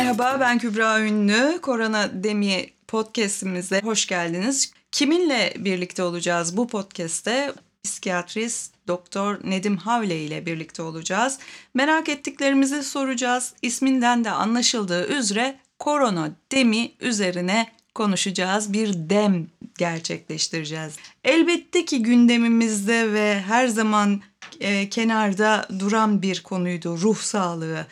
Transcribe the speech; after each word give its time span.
Merhaba 0.00 0.40
ben 0.40 0.58
Kübra 0.58 1.00
Ünlü. 1.00 1.60
Korona 1.62 2.10
Demi 2.12 2.66
podcastimize 2.88 3.80
hoş 3.80 4.06
geldiniz. 4.06 4.72
Kiminle 4.92 5.54
birlikte 5.58 6.02
olacağız 6.02 6.56
bu 6.56 6.68
podcast'te? 6.68 7.52
Psikiyatrist 7.84 8.74
Doktor 8.88 9.38
Nedim 9.44 9.76
Havle 9.76 10.24
ile 10.24 10.46
birlikte 10.46 10.82
olacağız. 10.82 11.38
Merak 11.74 12.08
ettiklerimizi 12.08 12.82
soracağız. 12.82 13.54
İsminden 13.62 14.24
de 14.24 14.30
anlaşıldığı 14.30 15.18
üzere 15.18 15.58
korona 15.78 16.30
demi 16.52 16.92
üzerine 17.00 17.68
konuşacağız. 17.94 18.72
Bir 18.72 18.92
dem 18.94 19.46
gerçekleştireceğiz. 19.78 20.96
Elbette 21.24 21.84
ki 21.84 22.02
gündemimizde 22.02 23.12
ve 23.12 23.40
her 23.40 23.68
zaman 23.68 24.22
e, 24.60 24.88
kenarda 24.88 25.68
duran 25.78 26.22
bir 26.22 26.42
konuydu 26.42 26.98
ruh 26.98 27.18
sağlığı. 27.18 27.86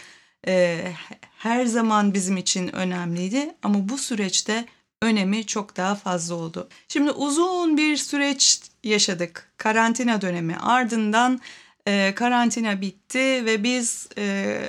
E, 0.47 0.85
her 1.39 1.67
zaman 1.67 2.15
bizim 2.15 2.37
için 2.37 2.77
önemliydi 2.77 3.55
ama 3.63 3.89
bu 3.89 3.99
süreçte 3.99 4.65
önemi 5.03 5.47
çok 5.47 5.77
daha 5.77 5.95
fazla 5.95 6.35
oldu. 6.35 6.69
Şimdi 6.89 7.11
uzun 7.11 7.77
bir 7.77 7.97
süreç 7.97 8.61
yaşadık. 8.85 9.53
Karantina 9.57 10.21
dönemi 10.21 10.57
ardından 10.57 11.41
e, 11.87 12.15
karantina 12.15 12.81
bitti 12.81 13.19
ve 13.19 13.63
biz 13.63 14.09
e, 14.19 14.61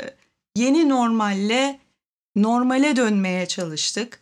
yeni 0.55 0.89
normalle 0.89 1.79
normale 2.35 2.95
dönmeye 2.95 3.45
çalıştık. 3.45 4.19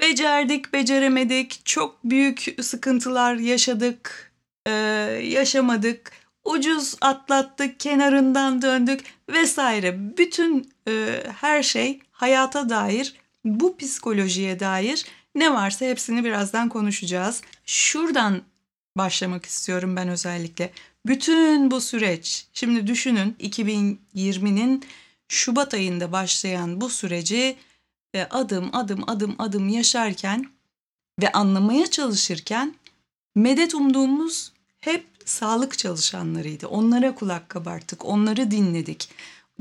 Becerdik, 0.00 0.72
beceremedik, 0.72 1.60
çok 1.64 2.04
büyük 2.04 2.56
sıkıntılar 2.62 3.34
yaşadık, 3.34 4.32
e, 4.66 4.70
yaşamadık, 5.24 6.12
ucuz 6.44 6.96
atlattık, 7.00 7.80
kenarından 7.80 8.62
döndük 8.62 9.04
vesaire. 9.28 10.16
Bütün 10.16 10.72
e, 10.88 11.22
her 11.40 11.62
şey 11.62 12.00
hayata 12.12 12.68
dair, 12.68 13.14
bu 13.44 13.76
psikolojiye 13.76 14.60
dair 14.60 15.04
ne 15.34 15.54
varsa 15.54 15.84
hepsini 15.84 16.24
birazdan 16.24 16.68
konuşacağız. 16.68 17.42
Şuradan 17.66 18.42
başlamak 18.96 19.46
istiyorum 19.46 19.96
ben 19.96 20.08
özellikle. 20.08 20.72
Bütün 21.06 21.70
bu 21.70 21.80
süreç, 21.80 22.46
şimdi 22.52 22.86
düşünün 22.86 23.36
2020'nin 23.40 24.84
Şubat 25.28 25.74
ayında 25.74 26.12
başlayan 26.12 26.80
bu 26.80 26.88
süreci 26.88 27.56
e, 28.14 28.22
adım 28.22 28.70
adım 28.72 29.04
adım 29.06 29.34
adım 29.38 29.68
yaşarken 29.68 30.46
ve 31.22 31.32
anlamaya 31.32 31.86
çalışırken 31.86 32.74
medet 33.34 33.74
umduğumuz 33.74 34.52
hep 34.80 35.06
sağlık 35.24 35.78
çalışanlarıydı. 35.78 36.66
Onlara 36.66 37.14
kulak 37.14 37.48
kabarttık, 37.48 38.04
onları 38.04 38.50
dinledik. 38.50 39.08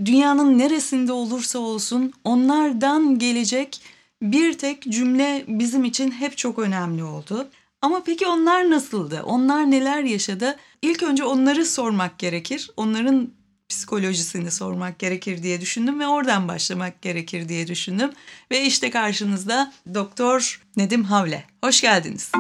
Dünyanın 0.06 0.60
neresinde 0.60 1.12
olursa 1.12 1.60
olsun 1.60 2.14
onlardan 2.24 3.20
gelecek 3.20 3.82
bir 4.22 4.58
tek 4.58 4.84
cümle 4.84 5.46
bizim 5.48 5.84
için 5.86 6.12
hep 6.12 6.38
çok 6.38 6.60
önemli 6.60 7.04
oldu. 7.04 7.50
Ama 7.82 8.04
peki 8.06 8.28
onlar 8.28 8.70
nasıldı? 8.70 9.22
Onlar 9.26 9.72
neler 9.72 10.04
yaşadı? 10.04 10.56
İlk 10.82 11.04
önce 11.04 11.24
onları 11.24 11.66
sormak 11.66 12.20
gerekir. 12.20 12.72
Onların 12.78 13.30
psikolojisini 13.70 14.52
sormak 14.52 15.00
gerekir 15.00 15.44
diye 15.44 15.62
düşündüm 15.62 16.00
ve 16.00 16.08
oradan 16.08 16.48
başlamak 16.48 17.02
gerekir 17.02 17.50
diye 17.50 17.68
düşündüm. 17.68 18.12
Ve 18.52 18.62
işte 18.66 18.90
karşınızda 18.90 19.74
Doktor 19.94 20.62
Nedim 20.78 21.04
Havle. 21.04 21.44
Hoş 21.64 21.82
geldiniz. 21.82 22.32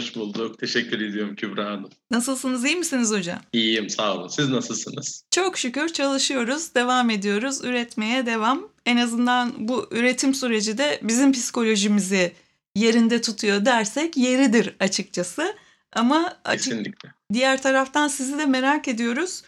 Hoş 0.00 0.16
bulduk. 0.16 0.58
Teşekkür 0.58 1.00
ediyorum 1.00 1.36
Kübra 1.36 1.66
Hanım. 1.66 1.90
Nasılsınız? 2.10 2.64
İyi 2.64 2.76
misiniz 2.76 3.10
hocam? 3.10 3.38
İyiyim 3.52 3.90
sağ 3.90 4.14
olun. 4.14 4.28
Siz 4.28 4.48
nasılsınız? 4.48 5.24
Çok 5.30 5.58
şükür 5.58 5.88
çalışıyoruz, 5.88 6.74
devam 6.74 7.10
ediyoruz, 7.10 7.64
üretmeye 7.64 8.26
devam. 8.26 8.68
En 8.86 8.96
azından 8.96 9.68
bu 9.68 9.88
üretim 9.90 10.34
süreci 10.34 10.78
de 10.78 11.00
bizim 11.02 11.32
psikolojimizi 11.32 12.32
yerinde 12.76 13.20
tutuyor 13.20 13.64
dersek 13.64 14.16
yeridir 14.16 14.76
açıkçası. 14.80 15.56
Ama 15.92 16.36
açık, 16.44 16.64
Kesinlikle. 16.64 17.08
diğer 17.32 17.62
taraftan 17.62 18.08
sizi 18.08 18.38
de 18.38 18.46
merak 18.46 18.88
ediyoruz. 18.88 19.42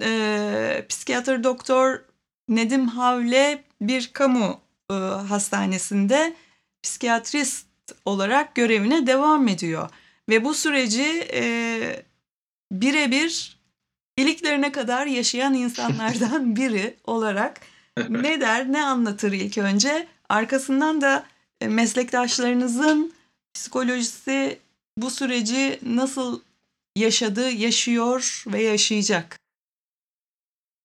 Ee, 0.00 0.86
psikiyatr 0.88 1.44
doktor 1.44 1.98
Nedim 2.48 2.88
Havle 2.88 3.64
bir 3.80 4.10
kamu 4.12 4.60
e, 4.90 4.94
hastanesinde 5.28 6.34
psikiyatrist 6.82 7.71
olarak 8.04 8.54
görevine 8.54 9.06
devam 9.06 9.48
ediyor. 9.48 9.90
Ve 10.28 10.44
bu 10.44 10.54
süreci 10.54 11.28
e, 11.32 11.42
birebir 12.72 13.56
iliklerine 14.16 14.72
kadar 14.72 15.06
yaşayan 15.06 15.54
insanlardan 15.54 16.56
biri 16.56 16.94
olarak 17.04 17.60
ne 18.08 18.40
der 18.40 18.72
ne 18.72 18.84
anlatır 18.84 19.32
ilk 19.32 19.58
önce. 19.58 20.08
Arkasından 20.28 21.00
da 21.00 21.26
e, 21.60 21.68
meslektaşlarınızın 21.68 23.12
psikolojisi 23.54 24.58
bu 24.96 25.10
süreci 25.10 25.78
nasıl 25.82 26.40
yaşadı, 26.96 27.50
yaşıyor 27.50 28.44
ve 28.46 28.62
yaşayacak? 28.62 29.38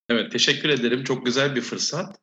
Evet 0.09 0.31
teşekkür 0.31 0.69
ederim. 0.69 1.03
Çok 1.03 1.25
güzel 1.25 1.55
bir 1.55 1.61
fırsat. 1.61 2.19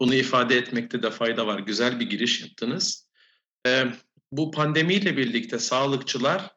Bunu 0.00 0.14
ifade 0.14 0.56
etmekte 0.56 1.02
de 1.02 1.10
fayda 1.10 1.46
var. 1.46 1.58
Güzel 1.58 2.00
bir 2.00 2.10
giriş 2.10 2.40
yaptınız. 2.40 3.08
Ee, 3.66 3.84
bu 4.32 4.50
pandemiyle 4.50 5.16
birlikte 5.16 5.58
sağlıkçılar 5.58 6.50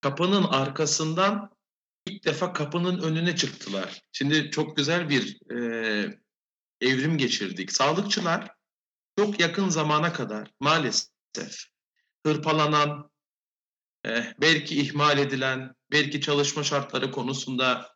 kapının 0.00 0.44
arkasından 0.44 1.50
ilk 2.06 2.24
defa 2.24 2.52
kapının 2.52 3.02
önüne 3.02 3.36
çıktılar. 3.36 4.02
Şimdi 4.12 4.50
çok 4.50 4.76
güzel 4.76 5.08
bir 5.08 5.50
e, 5.50 6.18
evrim 6.80 7.18
geçirdik. 7.18 7.72
Sağlıkçılar 7.72 8.50
çok 9.18 9.40
yakın 9.40 9.68
zamana 9.68 10.12
kadar 10.12 10.50
maalesef 10.60 11.64
hırpalanan, 12.26 13.10
e, 14.06 14.34
belki 14.40 14.80
ihmal 14.80 15.18
edilen, 15.18 15.74
belki 15.92 16.20
çalışma 16.20 16.64
şartları 16.64 17.10
konusunda 17.10 17.94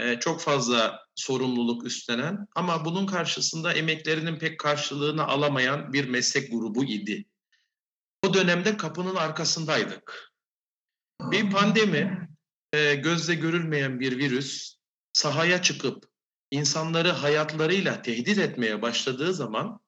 e, 0.00 0.20
çok 0.20 0.40
fazla 0.40 1.04
sorumluluk 1.14 1.84
üstlenen 1.84 2.46
ama 2.54 2.84
bunun 2.84 3.06
karşısında 3.06 3.72
emeklerinin 3.72 4.38
pek 4.38 4.60
karşılığını 4.60 5.26
alamayan 5.26 5.92
bir 5.92 6.08
meslek 6.08 6.50
grubu 6.50 6.84
idi. 6.84 7.24
O 8.24 8.34
dönemde 8.34 8.76
kapının 8.76 9.14
arkasındaydık. 9.14 10.32
Bir 11.20 11.50
pandemi, 11.50 12.28
e, 12.72 12.94
gözle 12.94 13.34
görülmeyen 13.34 14.00
bir 14.00 14.18
virüs 14.18 14.76
sahaya 15.12 15.62
çıkıp 15.62 16.04
insanları 16.50 17.10
hayatlarıyla 17.10 18.02
tehdit 18.02 18.38
etmeye 18.38 18.82
başladığı 18.82 19.34
zaman 19.34 19.80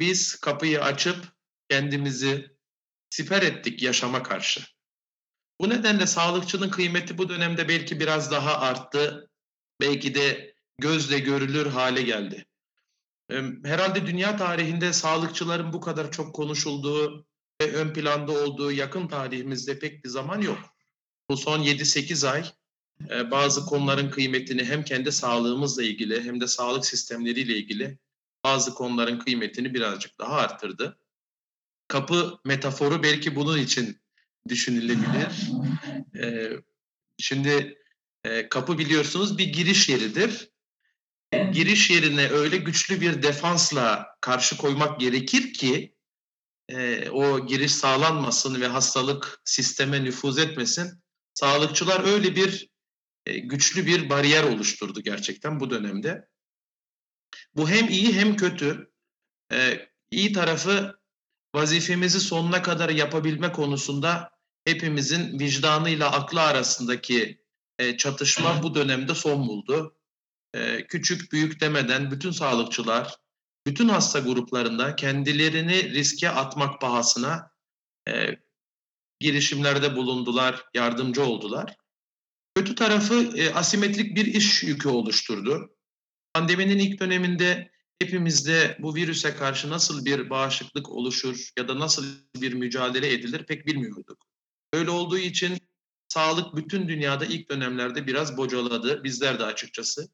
biz 0.00 0.40
kapıyı 0.40 0.84
açıp 0.84 1.16
kendimizi 1.68 2.56
siper 3.10 3.42
ettik 3.42 3.82
yaşama 3.82 4.22
karşı. 4.22 4.60
Bu 5.60 5.68
nedenle 5.70 6.06
sağlıkçının 6.06 6.70
kıymeti 6.70 7.18
bu 7.18 7.28
dönemde 7.28 7.68
belki 7.68 8.00
biraz 8.00 8.30
daha 8.30 8.60
arttı. 8.60 9.30
Belki 9.80 10.14
de 10.14 10.54
gözle 10.78 11.18
görülür 11.18 11.66
hale 11.66 12.02
geldi. 12.02 12.46
Herhalde 13.64 14.06
dünya 14.06 14.36
tarihinde 14.36 14.92
sağlıkçıların 14.92 15.72
bu 15.72 15.80
kadar 15.80 16.10
çok 16.12 16.34
konuşulduğu 16.34 17.27
ön 17.64 17.92
planda 17.92 18.32
olduğu 18.32 18.72
yakın 18.72 19.08
tarihimizde 19.08 19.78
pek 19.78 20.04
bir 20.04 20.08
zaman 20.08 20.40
yok. 20.40 20.58
Bu 21.30 21.36
son 21.36 21.62
7-8 21.62 22.28
ay 22.28 22.44
e, 23.10 23.30
bazı 23.30 23.66
konuların 23.66 24.10
kıymetini 24.10 24.64
hem 24.64 24.84
kendi 24.84 25.12
sağlığımızla 25.12 25.82
ilgili 25.82 26.24
hem 26.24 26.40
de 26.40 26.46
sağlık 26.46 26.86
sistemleriyle 26.86 27.56
ilgili 27.56 27.98
bazı 28.44 28.74
konuların 28.74 29.18
kıymetini 29.18 29.74
birazcık 29.74 30.18
daha 30.18 30.32
arttırdı. 30.32 30.98
Kapı 31.88 32.38
metaforu 32.44 33.02
belki 33.02 33.36
bunun 33.36 33.58
için 33.58 34.00
düşünülebilir. 34.48 35.50
E, 36.22 36.50
şimdi 37.18 37.78
e, 38.24 38.48
kapı 38.48 38.78
biliyorsunuz 38.78 39.38
bir 39.38 39.52
giriş 39.52 39.88
yeridir. 39.88 40.48
Giriş 41.52 41.90
yerine 41.90 42.28
öyle 42.28 42.56
güçlü 42.56 43.00
bir 43.00 43.22
defansla 43.22 44.06
karşı 44.20 44.56
koymak 44.56 45.00
gerekir 45.00 45.52
ki 45.52 45.94
o 47.12 47.46
giriş 47.46 47.74
sağlanmasın 47.74 48.60
ve 48.60 48.66
hastalık 48.66 49.40
sisteme 49.44 50.04
nüfuz 50.04 50.38
etmesin. 50.38 51.02
Sağlıkçılar 51.34 52.04
öyle 52.04 52.36
bir 52.36 52.68
güçlü 53.36 53.86
bir 53.86 54.10
bariyer 54.10 54.44
oluşturdu 54.44 55.00
gerçekten 55.00 55.60
bu 55.60 55.70
dönemde. 55.70 56.28
Bu 57.54 57.70
hem 57.70 57.88
iyi 57.88 58.14
hem 58.14 58.36
kötü. 58.36 58.92
Ee, 59.52 59.88
iyi 60.10 60.32
tarafı 60.32 60.98
vazifemizi 61.54 62.20
sonuna 62.20 62.62
kadar 62.62 62.88
yapabilme 62.88 63.52
konusunda 63.52 64.30
hepimizin 64.64 65.38
vicdanıyla 65.38 66.12
aklı 66.12 66.42
arasındaki 66.42 67.44
e, 67.78 67.96
çatışma 67.96 68.62
bu 68.62 68.74
dönemde 68.74 69.14
son 69.14 69.48
buldu. 69.48 69.96
E, 70.54 70.86
küçük 70.86 71.32
büyük 71.32 71.60
demeden 71.60 72.10
bütün 72.10 72.30
sağlıkçılar, 72.30 73.16
bütün 73.68 73.88
hasta 73.88 74.18
gruplarında 74.18 74.96
kendilerini 74.96 75.90
riske 75.90 76.30
atmak 76.30 76.80
pahasına 76.80 77.50
e, 78.08 78.38
girişimlerde 79.20 79.96
bulundular, 79.96 80.64
yardımcı 80.74 81.24
oldular. 81.24 81.76
Kötü 82.54 82.74
tarafı 82.74 83.14
e, 83.36 83.54
asimetrik 83.54 84.16
bir 84.16 84.26
iş 84.26 84.62
yükü 84.62 84.88
oluşturdu. 84.88 85.76
Pandeminin 86.34 86.78
ilk 86.78 87.00
döneminde 87.00 87.70
hepimizde 87.98 88.76
bu 88.78 88.94
virüse 88.94 89.34
karşı 89.34 89.70
nasıl 89.70 90.04
bir 90.04 90.30
bağışıklık 90.30 90.88
oluşur 90.88 91.50
ya 91.58 91.68
da 91.68 91.78
nasıl 91.78 92.06
bir 92.36 92.52
mücadele 92.52 93.12
edilir 93.12 93.46
pek 93.46 93.66
bilmiyorduk. 93.66 94.26
Öyle 94.72 94.90
olduğu 94.90 95.18
için 95.18 95.58
sağlık 96.08 96.56
bütün 96.56 96.88
dünyada 96.88 97.24
ilk 97.24 97.50
dönemlerde 97.50 98.06
biraz 98.06 98.36
bocaladı. 98.36 99.04
Bizler 99.04 99.38
de 99.38 99.44
açıkçası. 99.44 100.08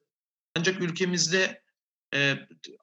Ancak 0.56 0.82
ülkemizde 0.82 1.63
e, 2.14 2.34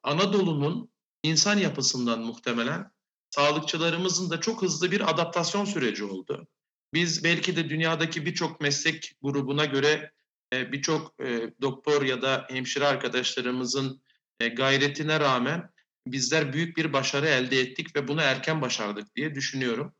Anadolu'nun 0.02 0.88
insan 1.22 1.58
yapısından 1.58 2.20
muhtemelen 2.20 2.90
sağlıkçılarımızın 3.30 4.30
da 4.30 4.40
çok 4.40 4.62
hızlı 4.62 4.90
bir 4.90 5.10
adaptasyon 5.10 5.64
süreci 5.64 6.04
oldu. 6.04 6.46
Biz 6.94 7.24
belki 7.24 7.56
de 7.56 7.68
dünyadaki 7.68 8.26
birçok 8.26 8.60
meslek 8.60 9.14
grubuna 9.22 9.64
göre 9.64 10.12
e, 10.52 10.72
birçok 10.72 11.14
e, 11.24 11.54
doktor 11.60 12.02
ya 12.02 12.22
da 12.22 12.46
hemşire 12.50 12.86
arkadaşlarımızın 12.86 14.02
e, 14.40 14.48
gayretine 14.48 15.20
rağmen 15.20 15.70
bizler 16.06 16.52
büyük 16.52 16.76
bir 16.76 16.92
başarı 16.92 17.26
elde 17.26 17.60
ettik 17.60 17.96
ve 17.96 18.08
bunu 18.08 18.20
erken 18.20 18.62
başardık 18.62 19.16
diye 19.16 19.34
düşünüyorum. 19.34 19.94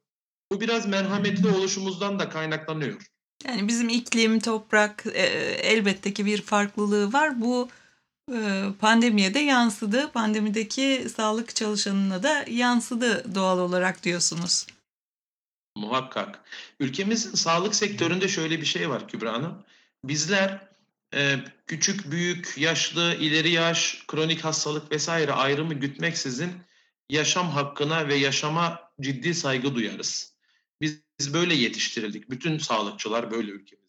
Bu 0.52 0.60
biraz 0.60 0.86
merhametli 0.86 1.48
oluşumuzdan 1.48 2.18
da 2.18 2.28
kaynaklanıyor. 2.28 3.06
Yani 3.46 3.68
bizim 3.68 3.88
iklim, 3.88 4.40
toprak 4.40 5.04
e, 5.06 5.22
elbette 5.62 6.12
ki 6.12 6.26
bir 6.26 6.42
farklılığı 6.42 7.12
var. 7.12 7.40
Bu 7.40 7.68
pandemiye 8.80 9.34
de 9.34 9.38
yansıdı. 9.38 10.12
Pandemideki 10.12 11.06
sağlık 11.16 11.54
çalışanına 11.54 12.22
da 12.22 12.44
yansıdı 12.48 13.34
doğal 13.34 13.58
olarak 13.58 14.02
diyorsunuz. 14.02 14.66
Muhakkak. 15.76 16.40
Ülkemizin 16.80 17.34
sağlık 17.34 17.74
sektöründe 17.74 18.28
şöyle 18.28 18.60
bir 18.60 18.66
şey 18.66 18.90
var 18.90 19.08
Kübra 19.08 19.32
Hanım. 19.32 19.64
Bizler 20.04 20.68
e, 21.14 21.36
küçük, 21.66 22.10
büyük, 22.10 22.54
yaşlı, 22.58 23.14
ileri 23.14 23.50
yaş, 23.50 24.04
kronik 24.08 24.44
hastalık 24.44 24.92
vesaire 24.92 25.32
ayrımı 25.32 25.74
gütmeksizin 25.74 26.52
yaşam 27.10 27.50
hakkına 27.50 28.08
ve 28.08 28.14
yaşama 28.14 28.90
ciddi 29.00 29.34
saygı 29.34 29.74
duyarız. 29.74 30.34
Biz 30.80 31.34
böyle 31.34 31.54
yetiştirildik. 31.54 32.30
Bütün 32.30 32.58
sağlıkçılar 32.58 33.30
böyle 33.30 33.50
ülkemizde. 33.50 33.81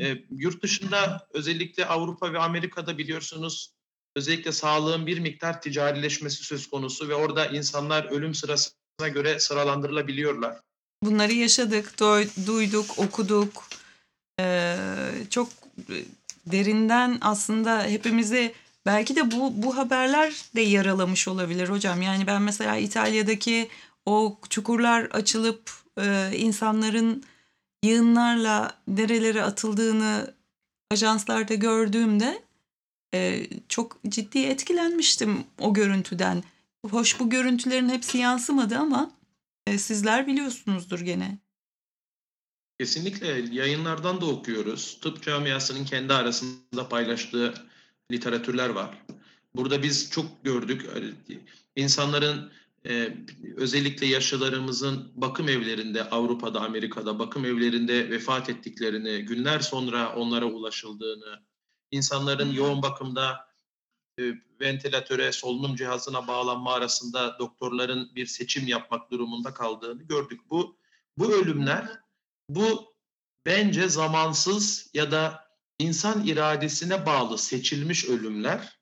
E, 0.00 0.18
yurt 0.30 0.62
dışında 0.62 1.26
özellikle 1.32 1.86
Avrupa 1.86 2.32
ve 2.32 2.38
Amerika'da 2.38 2.98
biliyorsunuz 2.98 3.72
özellikle 4.16 4.52
sağlığın 4.52 5.06
bir 5.06 5.18
miktar 5.18 5.62
ticarileşmesi 5.62 6.44
söz 6.44 6.66
konusu 6.66 7.08
ve 7.08 7.14
orada 7.14 7.46
insanlar 7.46 8.04
ölüm 8.04 8.34
sırasına 8.34 9.08
göre 9.14 9.40
sıralandırılabiliyorlar. 9.40 10.56
Bunları 11.02 11.32
yaşadık, 11.32 11.98
duyduk, 12.46 12.98
okuduk. 12.98 13.68
Ee, 14.40 14.76
çok 15.30 15.48
derinden 16.46 17.18
aslında 17.20 17.84
hepimizi 17.84 18.54
belki 18.86 19.16
de 19.16 19.30
bu 19.30 19.62
bu 19.62 19.76
haberler 19.76 20.32
de 20.56 20.60
yaralamış 20.60 21.28
olabilir 21.28 21.68
hocam. 21.68 22.02
Yani 22.02 22.26
ben 22.26 22.42
mesela 22.42 22.76
İtalya'daki 22.76 23.68
o 24.06 24.38
çukurlar 24.50 25.02
açılıp 25.02 25.70
e, 26.00 26.30
insanların 26.36 27.24
yığınlarla 27.82 28.82
nerelere 28.88 29.42
atıldığını 29.42 30.34
ajanslarda 30.90 31.54
gördüğümde 31.54 32.42
e, 33.14 33.46
çok 33.68 34.00
ciddi 34.08 34.38
etkilenmiştim 34.38 35.44
o 35.58 35.74
görüntüden. 35.74 36.44
Hoş 36.90 37.20
bu 37.20 37.30
görüntülerin 37.30 37.88
hepsi 37.88 38.18
yansımadı 38.18 38.78
ama 38.78 39.10
e, 39.66 39.78
sizler 39.78 40.26
biliyorsunuzdur 40.26 41.00
gene. 41.00 41.38
Kesinlikle 42.80 43.26
yayınlardan 43.52 44.20
da 44.20 44.26
okuyoruz. 44.26 44.98
Tıp 45.02 45.22
camiasının 45.22 45.84
kendi 45.84 46.14
arasında 46.14 46.88
paylaştığı 46.88 47.54
literatürler 48.12 48.68
var. 48.68 48.98
Burada 49.56 49.82
biz 49.82 50.10
çok 50.10 50.44
gördük 50.44 50.86
insanların 51.76 52.50
e, 52.88 53.16
özellikle 53.56 54.06
yaşlılarımızın 54.06 55.12
bakım 55.14 55.48
evlerinde 55.48 56.10
Avrupa'da, 56.10 56.60
Amerika'da 56.60 57.18
bakım 57.18 57.44
evlerinde 57.44 58.10
vefat 58.10 58.50
ettiklerini, 58.50 59.22
günler 59.22 59.60
sonra 59.60 60.16
onlara 60.16 60.44
ulaşıldığını, 60.44 61.42
insanların 61.90 62.52
yoğun 62.52 62.82
bakımda 62.82 63.52
e, 64.18 64.22
ventilatöre, 64.60 65.32
solunum 65.32 65.76
cihazına 65.76 66.26
bağlanma 66.26 66.74
arasında 66.74 67.38
doktorların 67.38 68.14
bir 68.14 68.26
seçim 68.26 68.66
yapmak 68.66 69.10
durumunda 69.10 69.54
kaldığını 69.54 70.02
gördük. 70.02 70.40
Bu 70.50 70.76
bu 71.18 71.32
ölümler 71.32 72.00
bu 72.48 72.94
bence 73.46 73.88
zamansız 73.88 74.90
ya 74.94 75.10
da 75.10 75.48
insan 75.78 76.26
iradesine 76.26 77.06
bağlı 77.06 77.38
seçilmiş 77.38 78.04
ölümler 78.04 78.80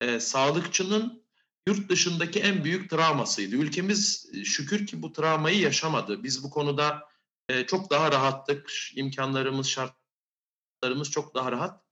e, 0.00 0.20
sağlıkçının 0.20 1.23
yurt 1.66 1.88
dışındaki 1.88 2.40
en 2.40 2.64
büyük 2.64 2.90
travmasıydı. 2.90 3.56
Ülkemiz 3.56 4.30
e, 4.32 4.44
şükür 4.44 4.86
ki 4.86 5.02
bu 5.02 5.12
travmayı 5.12 5.60
yaşamadı. 5.60 6.22
Biz 6.22 6.44
bu 6.44 6.50
konuda 6.50 7.08
e, 7.48 7.66
çok 7.66 7.90
daha 7.90 8.12
rahattık. 8.12 8.70
İmkanlarımız, 8.94 9.66
şartlarımız 9.66 11.10
çok 11.10 11.34
daha 11.34 11.52
rahat. 11.52 11.84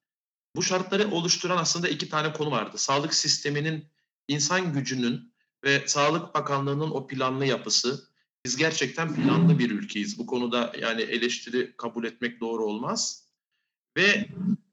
Bu 0.57 0.63
şartları 0.63 1.11
oluşturan 1.11 1.57
aslında 1.57 1.89
iki 1.89 2.09
tane 2.09 2.33
konu 2.33 2.51
vardı. 2.51 2.79
Sağlık 2.79 3.15
sisteminin, 3.15 3.89
insan 4.29 4.73
gücünün 4.73 5.33
ve 5.65 5.89
Sağlık 5.89 6.35
Bakanlığı'nın 6.35 6.91
o 6.91 7.07
planlı 7.07 7.47
yapısı. 7.47 8.09
Biz 8.45 8.57
gerçekten 8.57 9.15
planlı 9.15 9.59
bir 9.59 9.71
ülkeyiz. 9.71 10.19
Bu 10.19 10.27
konuda 10.27 10.73
yani 10.81 11.03
eleştiri 11.03 11.77
kabul 11.77 12.05
etmek 12.05 12.41
doğru 12.41 12.65
olmaz. 12.65 13.29
Ve 13.97 14.29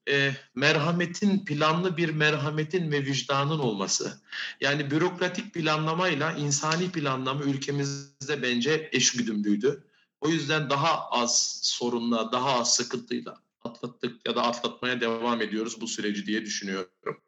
e, 0.09 0.35
merhametin, 0.55 1.45
planlı 1.45 1.97
bir 1.97 2.09
merhametin 2.09 2.91
ve 2.91 3.05
vicdanın 3.05 3.59
olması. 3.59 4.21
Yani 4.61 4.91
bürokratik 4.91 5.53
planlamayla 5.53 6.31
insani 6.31 6.91
planlama 6.91 7.43
ülkemizde 7.43 8.41
bence 8.41 8.89
eşgüdümlüydü. 8.91 9.83
O 10.21 10.29
yüzden 10.29 10.69
daha 10.69 11.09
az 11.09 11.59
sorunla, 11.63 12.31
daha 12.31 12.59
az 12.59 12.75
sıkıntıyla 12.75 13.37
atlattık 13.63 14.27
ya 14.27 14.35
da 14.35 14.43
atlatmaya 14.43 15.01
devam 15.01 15.41
ediyoruz 15.41 15.81
bu 15.81 15.87
süreci 15.87 16.25
diye 16.25 16.41
düşünüyorum. 16.41 17.21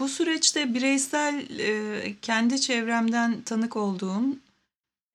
Bu 0.00 0.08
süreçte 0.08 0.74
bireysel 0.74 1.58
e, 1.58 2.16
kendi 2.22 2.60
çevremden 2.60 3.42
tanık 3.42 3.76
olduğum 3.76 4.36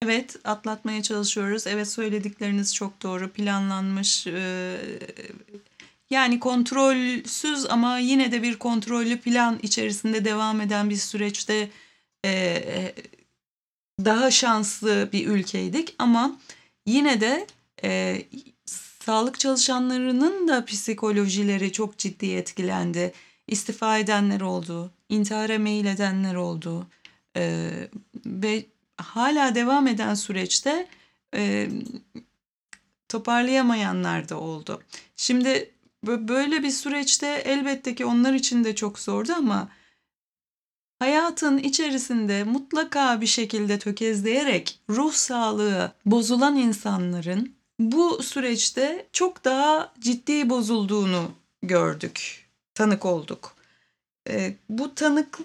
evet 0.01 0.35
atlatmaya 0.43 1.03
çalışıyoruz. 1.03 1.67
Evet 1.67 1.87
söyledikleriniz 1.87 2.75
çok 2.75 3.03
doğru 3.03 3.29
planlanmış 3.29 4.27
e, 4.27 4.77
yani 6.09 6.39
kontrolsüz 6.39 7.65
ama 7.69 7.99
yine 7.99 8.31
de 8.31 8.43
bir 8.43 8.59
kontrollü 8.59 9.19
plan 9.19 9.59
içerisinde 9.63 10.25
devam 10.25 10.61
eden 10.61 10.89
bir 10.89 10.95
süreçte 10.95 11.69
e, 12.25 12.63
daha 14.05 14.31
şanslı 14.31 15.09
bir 15.13 15.27
ülkeydik 15.27 15.95
ama 15.99 16.39
yine 16.85 17.21
de 17.21 17.47
e, 17.83 18.21
sağlık 19.05 19.39
çalışanlarının 19.39 20.47
da 20.47 20.65
psikolojileri 20.65 21.71
çok 21.71 21.97
ciddi 21.97 22.31
etkilendi. 22.31 23.13
İstifa 23.47 23.97
edenler 23.97 24.41
oldu, 24.41 24.91
intihara 25.09 25.57
meyil 25.57 25.85
edenler 25.85 26.35
oldu 26.35 26.87
e, 27.37 27.71
ve 28.25 28.65
hala 28.97 29.55
devam 29.55 29.87
eden 29.87 30.13
süreçte 30.13 30.87
e, 31.35 31.69
toparlayamayanlar 33.09 34.29
da 34.29 34.39
oldu. 34.39 34.81
Şimdi 35.15 35.71
böyle 36.07 36.63
bir 36.63 36.71
süreçte 36.71 37.27
elbette 37.27 37.95
ki 37.95 38.05
onlar 38.05 38.33
için 38.33 38.63
de 38.63 38.75
çok 38.75 38.99
zordu 38.99 39.33
ama 39.37 39.69
hayatın 40.99 41.57
içerisinde 41.57 42.43
mutlaka 42.43 43.21
bir 43.21 43.27
şekilde 43.27 43.79
tökezleyerek 43.79 44.79
ruh 44.89 45.13
sağlığı 45.13 45.91
bozulan 46.05 46.55
insanların 46.55 47.55
bu 47.79 48.23
süreçte 48.23 49.07
çok 49.13 49.45
daha 49.45 49.93
ciddi 49.99 50.49
bozulduğunu 50.49 51.31
gördük, 51.63 52.45
tanık 52.73 53.05
olduk. 53.05 53.55
E, 54.29 54.53
bu 54.69 54.95
tanık 54.95 55.39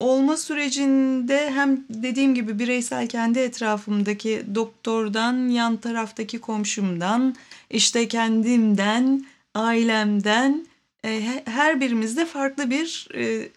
olma 0.00 0.36
sürecinde 0.36 1.50
hem 1.50 1.84
dediğim 1.90 2.34
gibi 2.34 2.58
bireysel 2.58 3.08
kendi 3.08 3.38
etrafımdaki 3.38 4.42
doktordan, 4.54 5.48
yan 5.48 5.76
taraftaki 5.76 6.40
komşumdan, 6.40 7.36
işte 7.70 8.08
kendimden, 8.08 9.26
ailemden 9.58 10.66
e, 11.04 11.42
her 11.44 11.80
birimizde 11.80 12.26
farklı 12.26 12.70
bir 12.70 13.08
e, 13.14 13.48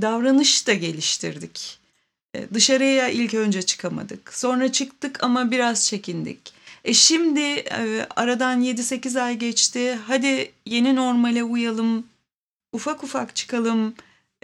davranış 0.00 0.66
da 0.66 0.74
geliştirdik. 0.74 1.78
E, 2.34 2.54
dışarıya 2.54 3.08
ilk 3.08 3.34
önce 3.34 3.62
çıkamadık. 3.62 4.34
Sonra 4.34 4.72
çıktık 4.72 5.24
ama 5.24 5.50
biraz 5.50 5.86
çekindik. 5.86 6.52
E 6.84 6.94
şimdi 6.94 7.40
e, 7.40 8.06
aradan 8.16 8.62
7-8 8.62 9.20
ay 9.20 9.38
geçti. 9.38 9.98
Hadi 10.06 10.52
yeni 10.66 10.96
normale 10.96 11.44
uyalım. 11.44 12.06
Ufak 12.72 13.04
ufak 13.04 13.36
çıkalım. 13.36 13.94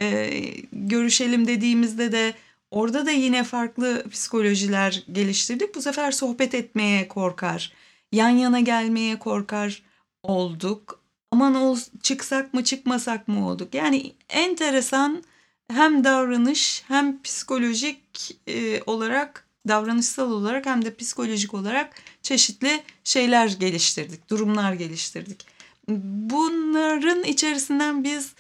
E, 0.01 0.31
görüşelim 0.73 1.47
dediğimizde 1.47 2.13
de 2.13 2.35
orada 2.71 3.07
da 3.07 3.11
yine 3.11 3.45
farklı 3.45 4.05
psikolojiler 4.11 5.05
geliştirdik. 5.13 5.75
Bu 5.75 5.83
sefer 5.83 6.13
sohbet 6.13 6.55
etmeye 6.55 7.09
korkar. 7.09 7.73
Yan 8.13 8.29
yana 8.29 8.61
gelmeye 8.61 9.19
korkar 9.19 9.83
olduk. 10.25 11.01
aman 11.33 11.55
ol, 11.55 11.79
çıksak 12.03 12.55
mı 12.55 12.65
çıkmasak 12.65 13.29
mı 13.29 13.49
olduk. 13.49 13.75
Yani 13.75 14.13
enteresan 14.29 15.25
hem 15.73 16.05
davranış 16.05 16.83
hem 16.89 17.23
psikolojik 17.23 18.37
e, 18.47 18.83
olarak 18.83 19.49
davranışsal 19.69 20.31
olarak 20.31 20.67
hem 20.67 20.85
de 20.85 20.95
psikolojik 20.95 21.55
olarak 21.55 22.03
çeşitli 22.23 22.83
şeyler 23.05 23.47
geliştirdik, 23.49 24.31
durumlar 24.31 24.73
geliştirdik. 24.73 25.47
Bunların 25.89 27.25
içerisinden 27.25 28.05
biz 28.05 28.35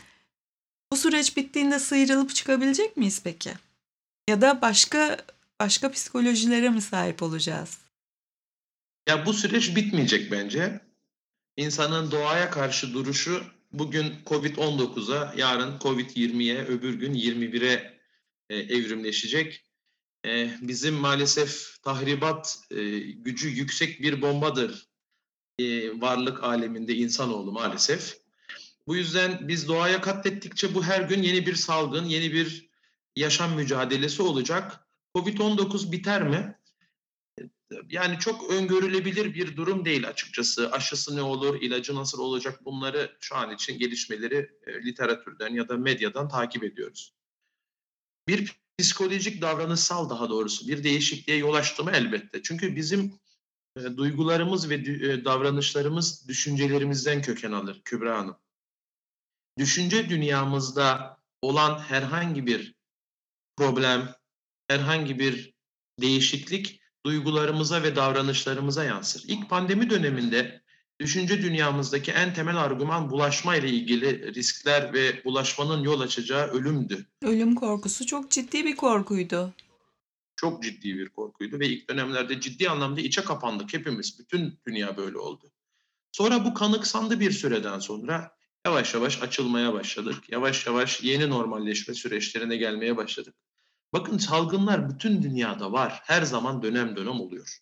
bu 0.93 0.97
süreç 0.97 1.37
bittiğinde 1.37 1.79
sıyrılıp 1.79 2.35
çıkabilecek 2.35 2.97
miyiz 2.97 3.21
peki? 3.25 3.50
Ya 4.29 4.41
da 4.41 4.62
başka 4.62 5.19
başka 5.61 5.91
psikolojilere 5.91 6.71
mi 6.71 6.83
sahip 6.83 7.23
olacağız? 7.23 7.79
Ya 9.09 9.26
bu 9.26 9.33
süreç 9.33 9.76
bitmeyecek 9.76 10.33
bence. 10.33 10.81
İnsanın 11.56 12.11
doğaya 12.11 12.50
karşı 12.50 12.94
duruşu 12.94 13.44
bugün 13.73 14.14
Covid-19'a, 14.26 15.34
yarın 15.37 15.78
Covid-20'ye, 15.78 16.64
öbür 16.64 16.94
gün 16.94 17.14
21'e 17.14 18.00
e, 18.50 18.56
evrimleşecek. 18.56 19.64
E, 20.26 20.50
bizim 20.61 20.94
maalesef 20.94 21.82
tahribat 21.82 22.58
e, 22.70 22.99
gücü 22.99 23.49
yüksek 23.49 24.02
bir 24.02 24.23
bombadır 24.23 24.88
e, 25.58 25.90
varlık 26.00 26.44
aleminde 26.44 26.94
insanoğlu 26.94 27.52
maalesef. 27.52 28.16
Bu 28.87 28.96
yüzden 28.96 29.49
biz 29.49 29.68
doğaya 29.68 30.00
katlettikçe 30.00 30.75
bu 30.75 30.84
her 30.84 31.00
gün 31.00 31.23
yeni 31.23 31.46
bir 31.46 31.54
salgın, 31.54 32.04
yeni 32.04 32.32
bir 32.32 32.70
yaşam 33.16 33.54
mücadelesi 33.54 34.23
olacak. 34.23 34.88
Covid-19 35.16 35.92
biter 35.92 36.23
mi? 36.23 36.58
Yani 37.88 38.18
çok 38.18 38.50
öngörülebilir 38.50 39.35
bir 39.35 39.56
durum 39.56 39.85
değil 39.85 40.09
açıkçası. 40.09 40.73
Aşısı 40.73 41.16
ne 41.16 41.23
olur, 41.23 41.62
ilacı 41.62 41.94
nasıl 41.94 42.18
olacak 42.18 42.64
bunları 42.64 43.16
şu 43.21 43.37
an 43.37 43.54
için 43.54 43.78
gelişmeleri 43.78 44.50
e, 44.66 44.85
literatürden 44.85 45.54
ya 45.54 45.68
da 45.68 45.76
medyadan 45.76 46.28
takip 46.28 46.64
ediyoruz. 46.64 47.14
Bir 48.28 48.52
psikolojik 48.78 49.42
davranışsal 49.42 50.11
daha 50.11 50.30
doğrusu 50.30 50.68
bir 50.68 50.85
değişikliğe 50.85 51.38
yol 51.38 51.54
açtı 51.54 51.85
mı 51.85 51.90
elbette. 51.94 52.42
Çünkü 52.42 52.76
bizim 52.76 53.21
e, 53.76 53.97
duygularımız 53.97 54.71
ve 54.71 54.75
e, 54.75 55.25
davranışlarımız 55.25 56.28
düşüncelerimizden 56.28 57.23
köken 57.23 57.52
alır 57.52 57.83
Kübra 57.85 58.18
Hanım. 58.18 58.37
Düşünce 59.59 60.09
dünyamızda 60.09 61.18
olan 61.42 61.78
herhangi 61.78 62.47
bir 62.47 62.75
problem, 63.56 64.14
herhangi 64.68 65.18
bir 65.18 65.54
değişiklik 66.00 66.84
duygularımıza 67.06 67.82
ve 67.82 67.96
davranışlarımıza 67.96 68.84
yansır. 68.84 69.25
İlk 69.26 69.50
pandemi 69.50 69.90
döneminde 69.90 70.62
düşünce 71.00 71.42
dünyamızdaki 71.42 72.11
en 72.11 72.34
temel 72.34 72.56
argüman 72.56 73.11
bulaşma 73.11 73.56
ile 73.56 73.68
ilgili 73.68 74.34
riskler 74.34 74.92
ve 74.92 75.25
bulaşmanın 75.25 75.82
yol 75.82 76.00
açacağı 76.00 76.46
ölümdü. 76.46 77.06
Ölüm 77.23 77.54
korkusu 77.54 78.06
çok 78.06 78.30
ciddi 78.30 78.64
bir 78.64 78.76
korkuydu. 78.76 79.54
Çok 80.37 80.62
ciddi 80.62 80.99
bir 80.99 81.08
korkuydu 81.08 81.61
ve 81.61 81.68
ilk 81.68 81.90
dönemlerde 81.90 82.40
ciddi 82.40 82.68
anlamda 82.68 83.00
içe 83.00 83.25
kapandık 83.25 83.75
hepimiz. 83.75 84.18
Bütün 84.18 84.58
dünya 84.66 84.96
böyle 84.96 85.18
oldu. 85.18 85.52
Sonra 86.12 86.44
bu 86.44 86.54
kanıksandı 86.54 87.20
bir 87.20 87.30
süreden 87.30 87.78
sonra 87.78 88.37
yavaş 88.66 88.94
yavaş 88.94 89.23
açılmaya 89.23 89.73
başladık. 89.73 90.16
Yavaş 90.30 90.66
yavaş 90.66 91.02
yeni 91.02 91.30
normalleşme 91.30 91.94
süreçlerine 91.94 92.56
gelmeye 92.56 92.96
başladık. 92.96 93.34
Bakın 93.94 94.18
salgınlar 94.18 94.90
bütün 94.90 95.22
dünyada 95.22 95.72
var. 95.72 96.00
Her 96.04 96.22
zaman 96.22 96.62
dönem 96.62 96.96
dönem 96.96 97.20
oluyor. 97.20 97.58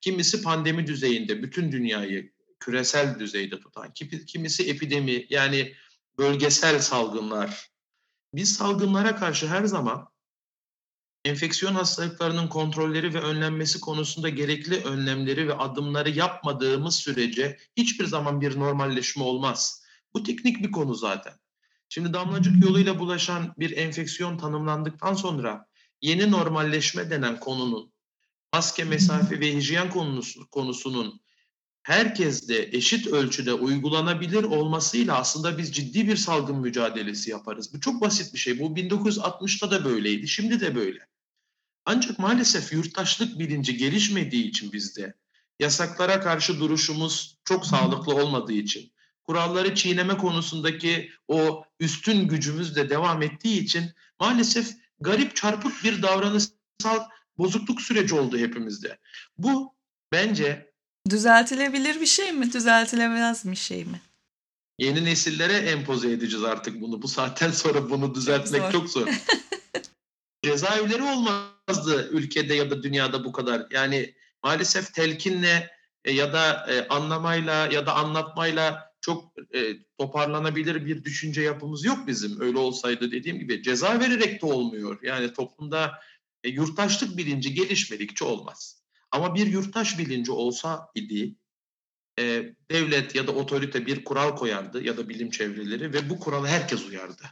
Kimisi 0.00 0.42
pandemi 0.42 0.86
düzeyinde 0.86 1.42
bütün 1.42 1.72
dünyayı 1.72 2.32
küresel 2.58 3.18
düzeyde 3.18 3.60
tutan, 3.60 3.92
kimisi 4.26 4.70
epidemi 4.70 5.26
yani 5.30 5.74
bölgesel 6.18 6.78
salgınlar. 6.78 7.70
Biz 8.34 8.52
salgınlara 8.52 9.16
karşı 9.16 9.48
her 9.48 9.64
zaman 9.64 10.08
enfeksiyon 11.24 11.74
hastalıklarının 11.74 12.48
kontrolleri 12.48 13.14
ve 13.14 13.20
önlenmesi 13.20 13.80
konusunda 13.80 14.28
gerekli 14.28 14.84
önlemleri 14.84 15.48
ve 15.48 15.54
adımları 15.54 16.10
yapmadığımız 16.10 16.96
sürece 16.96 17.58
hiçbir 17.76 18.06
zaman 18.06 18.40
bir 18.40 18.58
normalleşme 18.58 19.22
olmaz. 19.22 19.84
Bu 20.14 20.22
teknik 20.22 20.62
bir 20.62 20.72
konu 20.72 20.94
zaten. 20.94 21.34
Şimdi 21.88 22.12
damlacık 22.12 22.64
yoluyla 22.64 22.98
bulaşan 22.98 23.54
bir 23.58 23.76
enfeksiyon 23.76 24.38
tanımlandıktan 24.38 25.14
sonra 25.14 25.69
yeni 26.00 26.30
normalleşme 26.30 27.10
denen 27.10 27.40
konunun 27.40 27.92
maske, 28.52 28.84
mesafe 28.84 29.40
ve 29.40 29.56
hijyen 29.56 29.90
konusu, 29.90 30.50
konusunun 30.50 31.20
herkeste 31.82 32.68
eşit 32.72 33.06
ölçüde 33.06 33.52
uygulanabilir 33.52 34.44
olmasıyla 34.44 35.18
aslında 35.18 35.58
biz 35.58 35.72
ciddi 35.72 36.08
bir 36.08 36.16
salgın 36.16 36.56
mücadelesi 36.56 37.30
yaparız. 37.30 37.74
Bu 37.74 37.80
çok 37.80 38.00
basit 38.00 38.34
bir 38.34 38.38
şey. 38.38 38.58
Bu 38.58 38.64
1960'ta 38.64 39.70
da 39.70 39.84
böyleydi, 39.84 40.28
şimdi 40.28 40.60
de 40.60 40.74
böyle. 40.74 40.98
Ancak 41.84 42.18
maalesef 42.18 42.72
yurttaşlık 42.72 43.38
bilinci 43.38 43.76
gelişmediği 43.76 44.44
için 44.44 44.72
bizde, 44.72 45.14
yasaklara 45.60 46.20
karşı 46.20 46.60
duruşumuz 46.60 47.38
çok 47.44 47.66
sağlıklı 47.66 48.14
olmadığı 48.14 48.52
için, 48.52 48.92
kuralları 49.24 49.74
çiğneme 49.74 50.16
konusundaki 50.16 51.10
o 51.28 51.64
üstün 51.80 52.28
gücümüz 52.28 52.76
de 52.76 52.90
devam 52.90 53.22
ettiği 53.22 53.60
için 53.60 53.84
maalesef 54.20 54.74
garip 55.00 55.36
çarpık 55.36 55.84
bir 55.84 56.02
davranışsal 56.02 57.08
bozukluk 57.38 57.82
süreci 57.82 58.14
oldu 58.14 58.38
hepimizde. 58.38 58.98
Bu 59.38 59.74
bence 60.12 60.72
düzeltilebilir 61.10 62.00
bir 62.00 62.06
şey 62.06 62.32
mi, 62.32 62.52
düzeltilemez 62.52 63.50
bir 63.50 63.56
şey 63.56 63.84
mi? 63.84 64.00
Yeni 64.78 65.04
nesillere 65.04 65.52
empoze 65.52 66.10
edeceğiz 66.10 66.44
artık 66.44 66.80
bunu. 66.80 67.02
Bu 67.02 67.08
saatten 67.08 67.50
sonra 67.50 67.90
bunu 67.90 68.14
düzeltmek 68.14 68.72
çok 68.72 68.88
zor. 68.88 69.06
Çok 69.06 69.14
zor. 69.14 69.22
Cezaevleri 70.44 71.02
olmazdı 71.02 72.08
ülkede 72.10 72.54
ya 72.54 72.70
da 72.70 72.82
dünyada 72.82 73.24
bu 73.24 73.32
kadar. 73.32 73.66
Yani 73.70 74.14
maalesef 74.42 74.94
telkinle 74.94 75.70
e, 76.04 76.12
ya 76.12 76.32
da 76.32 76.66
e, 76.70 76.88
anlamayla 76.88 77.66
ya 77.72 77.86
da 77.86 77.94
anlatmayla 77.94 78.89
çok 79.00 79.32
e, 79.54 79.74
toparlanabilir 79.98 80.86
bir 80.86 81.04
düşünce 81.04 81.42
yapımız 81.42 81.84
yok 81.84 82.06
bizim. 82.06 82.40
Öyle 82.40 82.58
olsaydı 82.58 83.12
dediğim 83.12 83.38
gibi 83.38 83.62
ceza 83.62 84.00
vererek 84.00 84.42
de 84.42 84.46
olmuyor. 84.46 84.98
Yani 85.02 85.32
toplumda 85.32 85.92
e, 86.44 86.48
yurttaşlık 86.48 87.16
bilinci 87.16 87.54
gelişmedikçe 87.54 88.24
olmaz. 88.24 88.82
Ama 89.10 89.34
bir 89.34 89.46
yurttaş 89.46 89.98
bilinci 89.98 90.32
olsa 90.32 90.88
idi 90.94 91.34
e, 92.18 92.54
devlet 92.70 93.14
ya 93.14 93.26
da 93.26 93.32
otorite 93.32 93.86
bir 93.86 94.04
kural 94.04 94.36
koyardı 94.36 94.84
ya 94.84 94.96
da 94.96 95.08
bilim 95.08 95.30
çevreleri 95.30 95.92
ve 95.92 96.10
bu 96.10 96.20
kuralı 96.20 96.46
herkes 96.46 96.88
uyardı. 96.88 97.22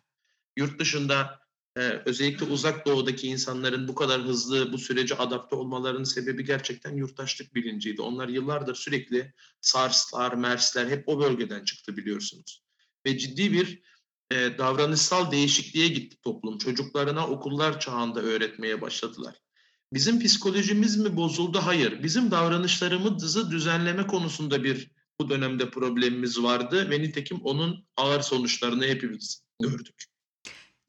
Yurt 0.56 0.80
dışında 0.80 1.40
e, 1.78 2.02
özellikle 2.04 2.46
uzak 2.46 2.86
doğudaki 2.86 3.26
insanların 3.26 3.88
bu 3.88 3.94
kadar 3.94 4.22
hızlı 4.22 4.72
bu 4.72 4.78
sürece 4.78 5.14
adapte 5.14 5.56
olmalarının 5.56 6.04
sebebi 6.04 6.44
gerçekten 6.44 6.96
yurttaşlık 6.96 7.54
bilinciydi. 7.54 8.02
Onlar 8.02 8.28
yıllardır 8.28 8.74
sürekli 8.74 9.32
SARS'lar, 9.60 10.34
MERS'ler 10.34 10.88
hep 10.88 11.08
o 11.08 11.20
bölgeden 11.20 11.64
çıktı 11.64 11.96
biliyorsunuz. 11.96 12.62
Ve 13.06 13.18
ciddi 13.18 13.52
bir 13.52 13.82
e, 14.30 14.58
davranışsal 14.58 15.30
değişikliğe 15.30 15.88
gitti 15.88 16.16
toplum. 16.22 16.58
Çocuklarına 16.58 17.28
okullar 17.28 17.80
çağında 17.80 18.22
öğretmeye 18.22 18.80
başladılar. 18.80 19.34
Bizim 19.92 20.20
psikolojimiz 20.20 20.96
mi 20.96 21.16
bozuldu? 21.16 21.58
Hayır. 21.62 22.02
Bizim 22.02 22.30
davranışlarımızı 22.30 23.50
düzenleme 23.50 24.06
konusunda 24.06 24.64
bir 24.64 24.90
bu 25.20 25.28
dönemde 25.28 25.70
problemimiz 25.70 26.42
vardı 26.42 26.90
ve 26.90 27.02
nitekim 27.02 27.40
onun 27.40 27.86
ağır 27.96 28.20
sonuçlarını 28.20 28.84
hepimiz 28.84 29.42
gördük. 29.62 30.17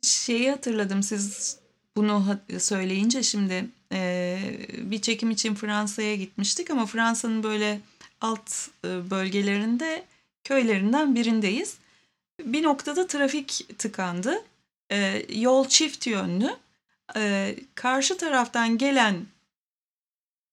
Şeyi 0.01 0.51
hatırladım 0.51 1.03
siz 1.03 1.57
bunu 1.97 2.37
söyleyince 2.59 3.23
şimdi 3.23 3.65
bir 4.91 5.01
çekim 5.01 5.31
için 5.31 5.55
Fransa'ya 5.55 6.15
gitmiştik 6.15 6.69
ama 6.69 6.85
Fransa'nın 6.85 7.43
böyle 7.43 7.79
alt 8.21 8.51
bölgelerinde 8.83 10.05
köylerinden 10.43 11.15
birindeyiz. 11.15 11.77
Bir 12.43 12.63
noktada 12.63 13.07
trafik 13.07 13.65
tıkandı. 13.77 14.43
Yol 15.29 15.67
çift 15.67 16.07
yönlü. 16.07 16.55
Karşı 17.75 18.17
taraftan 18.17 18.77
gelen 18.77 19.25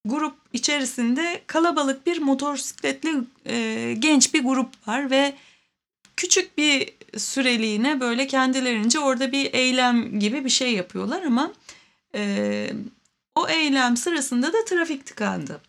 grup 0.05 0.35
içerisinde 0.53 1.41
kalabalık 1.47 2.05
bir 2.05 2.17
motosikletli 2.17 3.13
genç 3.99 4.33
bir 4.33 4.43
grup 4.43 4.87
var 4.87 5.11
ve 5.11 5.35
küçük 6.17 6.57
bir 6.57 6.93
süreliğine 7.19 7.99
böyle 7.99 8.27
kendilerince 8.27 8.99
orada 8.99 9.31
bir 9.31 9.53
eylem 9.53 10.19
gibi 10.19 10.45
bir 10.45 10.49
şey 10.49 10.73
yapıyorlar 10.73 11.21
ama 11.21 11.53
e, 12.15 12.69
o 13.35 13.47
eylem 13.47 13.97
sırasında 13.97 14.53
da 14.53 14.65
trafik 14.65 15.05
tıkandı. 15.05 15.61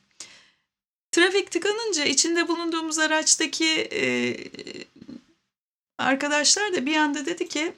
Trafik 1.12 1.50
tıkanınca 1.50 2.04
içinde 2.04 2.48
bulunduğumuz 2.48 2.98
araçtaki 2.98 3.88
e, 3.92 4.36
arkadaşlar 5.98 6.74
da 6.74 6.86
bir 6.86 6.96
anda 6.96 7.26
dedi 7.26 7.48
ki 7.48 7.72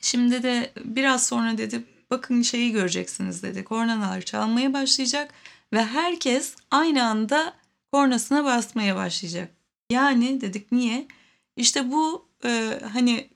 şimdi 0.00 0.42
de 0.42 0.72
biraz 0.84 1.26
sonra 1.26 1.58
dedi 1.58 1.84
bakın 2.10 2.42
şeyi 2.42 2.72
göreceksiniz 2.72 3.42
dedi. 3.42 3.64
Kornalar 3.64 4.22
çalmaya 4.22 4.72
başlayacak 4.72 5.34
ve 5.72 5.84
herkes 5.84 6.54
aynı 6.70 7.04
anda 7.04 7.54
kornasına 7.92 8.44
basmaya 8.44 8.96
başlayacak. 8.96 9.50
Yani 9.90 10.40
dedik 10.40 10.72
niye? 10.72 11.06
İşte 11.56 11.92
bu 11.92 12.27
e, 12.44 12.80
hani 12.92 13.28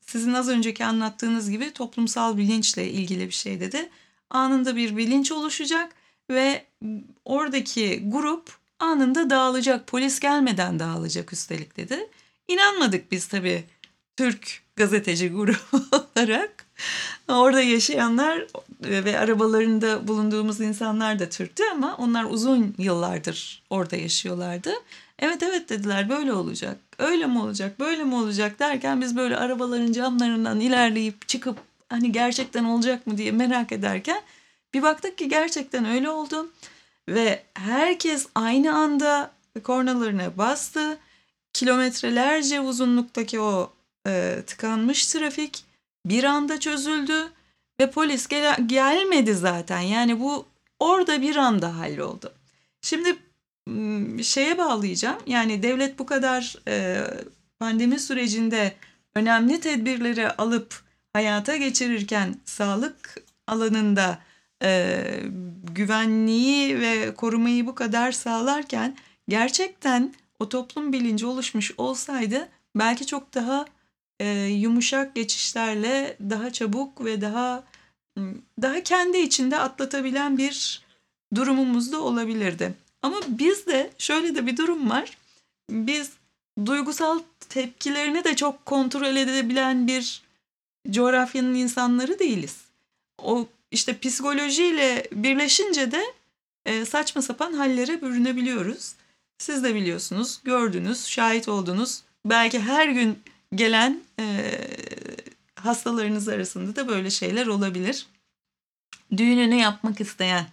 sizin 0.00 0.34
az 0.34 0.48
önceki 0.48 0.84
anlattığınız 0.84 1.50
gibi 1.50 1.72
toplumsal 1.72 2.36
bilinçle 2.36 2.90
ilgili 2.90 3.26
bir 3.26 3.34
şey 3.34 3.60
dedi. 3.60 3.88
Anında 4.30 4.76
bir 4.76 4.96
bilinç 4.96 5.32
oluşacak 5.32 5.94
ve 6.30 6.66
oradaki 7.24 8.10
grup 8.10 8.58
anında 8.78 9.30
dağılacak. 9.30 9.86
Polis 9.86 10.20
gelmeden 10.20 10.78
dağılacak 10.78 11.32
üstelik 11.32 11.76
dedi. 11.76 12.08
İnanmadık 12.48 13.12
biz 13.12 13.26
tabii 13.26 13.64
Türk 14.16 14.62
gazeteci 14.76 15.28
grubu 15.28 15.56
olarak. 16.16 16.66
Orada 17.28 17.62
yaşayanlar 17.62 18.46
ve 18.80 19.18
arabalarında 19.18 20.08
bulunduğumuz 20.08 20.60
insanlar 20.60 21.18
da 21.18 21.28
Türktü 21.28 21.62
ama 21.72 21.96
onlar 21.96 22.24
uzun 22.24 22.74
yıllardır 22.78 23.62
orada 23.70 23.96
yaşıyorlardı. 23.96 24.72
Evet 25.18 25.42
evet 25.42 25.68
dediler 25.68 26.08
böyle 26.08 26.32
olacak. 26.32 26.87
Öyle 26.98 27.26
mi 27.26 27.38
olacak 27.38 27.80
böyle 27.80 28.04
mi 28.04 28.14
olacak 28.14 28.58
derken 28.58 29.00
biz 29.00 29.16
böyle 29.16 29.36
arabaların 29.36 29.92
camlarından 29.92 30.60
ilerleyip 30.60 31.28
çıkıp 31.28 31.58
hani 31.88 32.12
gerçekten 32.12 32.64
olacak 32.64 33.06
mı 33.06 33.18
diye 33.18 33.32
merak 33.32 33.72
ederken 33.72 34.22
bir 34.74 34.82
baktık 34.82 35.18
ki 35.18 35.28
gerçekten 35.28 35.84
öyle 35.84 36.10
oldu. 36.10 36.50
Ve 37.08 37.42
herkes 37.54 38.26
aynı 38.34 38.74
anda 38.74 39.30
kornalarına 39.64 40.38
bastı. 40.38 40.98
Kilometrelerce 41.52 42.60
uzunluktaki 42.60 43.40
o 43.40 43.72
e, 44.06 44.42
tıkanmış 44.46 45.06
trafik 45.06 45.64
bir 46.06 46.24
anda 46.24 46.60
çözüldü 46.60 47.32
ve 47.80 47.90
polis 47.90 48.26
gel 48.26 48.56
gelmedi 48.66 49.34
zaten. 49.34 49.80
Yani 49.80 50.20
bu 50.20 50.46
orada 50.80 51.22
bir 51.22 51.36
anda 51.36 51.78
halloldu. 51.78 52.32
Şimdi 52.82 53.16
şeye 54.22 54.58
bağlayacağım. 54.58 55.18
Yani 55.26 55.62
devlet 55.62 55.98
bu 55.98 56.06
kadar 56.06 56.56
e, 56.68 57.00
pandemi 57.58 57.98
sürecinde 57.98 58.72
önemli 59.14 59.60
tedbirleri 59.60 60.30
alıp 60.30 60.82
hayata 61.12 61.56
geçirirken 61.56 62.36
sağlık 62.44 63.22
alanında 63.46 64.18
e, 64.62 65.02
güvenliği 65.74 66.80
ve 66.80 67.14
korumayı 67.14 67.66
bu 67.66 67.74
kadar 67.74 68.12
sağlarken 68.12 68.96
gerçekten 69.28 70.14
o 70.38 70.48
toplum 70.48 70.92
bilinci 70.92 71.26
oluşmuş 71.26 71.72
olsaydı 71.78 72.48
belki 72.76 73.06
çok 73.06 73.34
daha 73.34 73.64
e, 74.20 74.28
yumuşak 74.44 75.14
geçişlerle 75.14 76.16
daha 76.20 76.52
çabuk 76.52 77.04
ve 77.04 77.20
daha 77.20 77.64
daha 78.62 78.82
kendi 78.82 79.18
içinde 79.18 79.58
atlatabilen 79.58 80.38
bir 80.38 80.82
durumumuz 81.34 81.92
da 81.92 82.00
olabilirdi. 82.00 82.74
Ama 83.02 83.20
bizde 83.28 83.90
şöyle 83.98 84.34
de 84.34 84.46
bir 84.46 84.56
durum 84.56 84.90
var. 84.90 85.18
Biz 85.70 86.10
duygusal 86.66 87.20
tepkilerini 87.48 88.24
de 88.24 88.36
çok 88.36 88.66
kontrol 88.66 89.16
edebilen 89.16 89.86
bir 89.86 90.22
coğrafyanın 90.90 91.54
insanları 91.54 92.18
değiliz. 92.18 92.56
O 93.22 93.46
işte 93.70 93.98
psikolojiyle 93.98 95.08
birleşince 95.12 95.92
de 95.92 96.04
e, 96.66 96.84
saçma 96.84 97.22
sapan 97.22 97.52
hallere 97.52 98.02
bürünebiliyoruz. 98.02 98.92
Siz 99.38 99.64
de 99.64 99.74
biliyorsunuz, 99.74 100.40
gördünüz, 100.44 101.06
şahit 101.06 101.48
oldunuz. 101.48 102.02
Belki 102.26 102.60
her 102.60 102.88
gün 102.88 103.18
gelen 103.54 104.00
e, 104.20 104.54
hastalarınız 105.54 106.28
arasında 106.28 106.76
da 106.76 106.88
böyle 106.88 107.10
şeyler 107.10 107.46
olabilir. 107.46 108.06
Düğününü 109.16 109.54
yapmak 109.54 110.00
isteyen, 110.00 110.46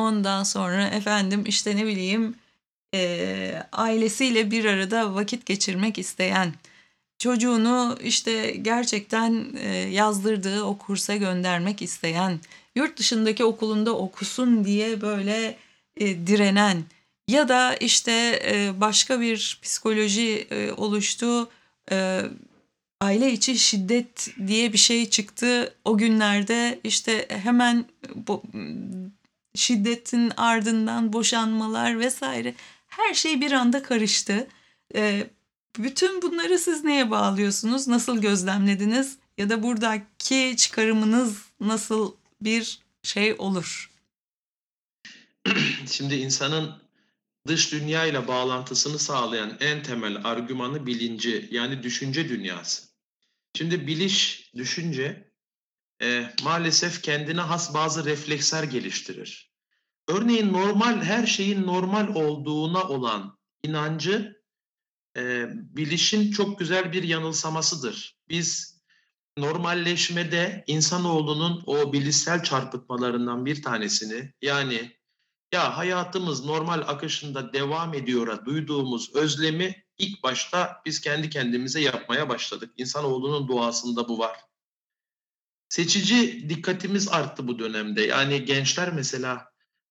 ondan 0.00 0.42
sonra 0.42 0.86
efendim 0.86 1.44
işte 1.46 1.76
ne 1.76 1.86
bileyim 1.86 2.34
e, 2.94 3.62
ailesiyle 3.72 4.50
bir 4.50 4.64
arada 4.64 5.14
vakit 5.14 5.46
geçirmek 5.46 5.98
isteyen, 5.98 6.54
çocuğunu 7.18 7.98
işte 8.02 8.50
gerçekten 8.50 9.46
e, 9.58 9.68
yazdırdığı 9.76 10.64
o 10.64 10.78
kursa 10.78 11.16
göndermek 11.16 11.82
isteyen, 11.82 12.40
yurt 12.76 12.98
dışındaki 12.98 13.44
okulunda 13.44 13.96
okusun 13.96 14.64
diye 14.64 15.00
böyle 15.00 15.56
e, 15.96 16.26
direnen 16.26 16.84
ya 17.28 17.48
da 17.48 17.76
işte 17.76 18.42
e, 18.44 18.80
başka 18.80 19.20
bir 19.20 19.58
psikoloji 19.62 20.46
e, 20.50 20.72
oluştu, 20.72 21.50
e, 21.90 22.20
aile 23.00 23.32
içi 23.32 23.58
şiddet 23.58 24.28
diye 24.46 24.72
bir 24.72 24.78
şey 24.78 25.10
çıktı. 25.10 25.74
O 25.84 25.98
günlerde 25.98 26.80
işte 26.84 27.26
hemen 27.28 27.84
bu, 28.14 28.42
şiddetin 29.54 30.32
ardından 30.36 31.12
boşanmalar 31.12 31.98
vesaire 31.98 32.54
her 32.88 33.14
şey 33.14 33.40
bir 33.40 33.52
anda 33.52 33.82
karıştı. 33.82 34.48
E, 34.94 35.30
bütün 35.78 36.22
bunları 36.22 36.58
siz 36.58 36.84
neye 36.84 37.10
bağlıyorsunuz? 37.10 37.88
Nasıl 37.88 38.20
gözlemlediniz? 38.20 39.16
Ya 39.38 39.50
da 39.50 39.62
buradaki 39.62 40.54
çıkarımınız 40.56 41.42
nasıl 41.60 42.14
bir 42.40 42.78
şey 43.02 43.34
olur? 43.38 43.90
Şimdi 45.86 46.14
insanın 46.14 46.82
dış 47.46 47.72
dünya 47.72 48.06
ile 48.06 48.28
bağlantısını 48.28 48.98
sağlayan 48.98 49.56
en 49.60 49.82
temel 49.82 50.20
argümanı 50.24 50.86
bilinci 50.86 51.48
yani 51.50 51.82
düşünce 51.82 52.28
dünyası. 52.28 52.82
Şimdi 53.54 53.86
biliş, 53.86 54.50
düşünce 54.56 55.29
e, 56.02 56.34
maalesef 56.42 57.02
kendine 57.02 57.40
has 57.40 57.74
bazı 57.74 58.04
refleksler 58.04 58.62
geliştirir. 58.62 59.50
Örneğin 60.08 60.52
normal 60.52 61.02
her 61.02 61.26
şeyin 61.26 61.66
normal 61.66 62.14
olduğuna 62.14 62.88
olan 62.88 63.38
inancı 63.62 64.42
e, 65.16 65.46
bilişin 65.52 66.32
çok 66.32 66.58
güzel 66.58 66.92
bir 66.92 67.02
yanılsamasıdır. 67.02 68.18
Biz 68.28 68.80
normalleşmede 69.36 70.64
insanoğlunun 70.66 71.62
o 71.66 71.92
bilişsel 71.92 72.42
çarpıtmalarından 72.42 73.46
bir 73.46 73.62
tanesini 73.62 74.32
yani 74.42 74.96
ya 75.52 75.76
hayatımız 75.76 76.44
normal 76.44 76.80
akışında 76.80 77.52
devam 77.52 77.94
ediyor'a 77.94 78.44
duyduğumuz 78.44 79.14
özlemi 79.14 79.84
ilk 79.98 80.22
başta 80.22 80.82
biz 80.86 81.00
kendi 81.00 81.30
kendimize 81.30 81.80
yapmaya 81.80 82.28
başladık. 82.28 82.72
İnsanoğlunun 82.76 83.48
doğasında 83.48 84.08
bu 84.08 84.18
var. 84.18 84.49
Seçici 85.70 86.48
dikkatimiz 86.48 87.08
arttı 87.08 87.48
bu 87.48 87.58
dönemde. 87.58 88.02
Yani 88.02 88.44
gençler 88.44 88.92
mesela 88.92 89.50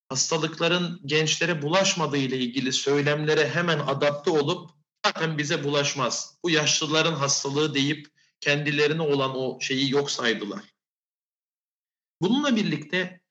hastalıkların 0.10 1.00
gençlere 1.06 1.62
bulaşmadığı 1.62 2.18
ile 2.18 2.38
ilgili 2.38 2.74
söylemlere 2.74 3.50
hemen 3.50 3.80
adapte 3.80 4.32
olup 4.32 4.70
zaten 5.06 5.38
bize 5.38 5.64
bulaşmaz. 5.64 6.38
Bu 6.44 6.50
yaşlıların 6.50 7.14
hastalığı 7.14 7.74
deyip 7.74 8.08
kendilerine 8.40 9.02
olan 9.02 9.38
o 9.38 9.60
şeyi 9.62 9.92
yok 9.92 10.12
saydılar. 10.12 10.64
Bununla 12.22 12.56
birlikte 12.56 13.22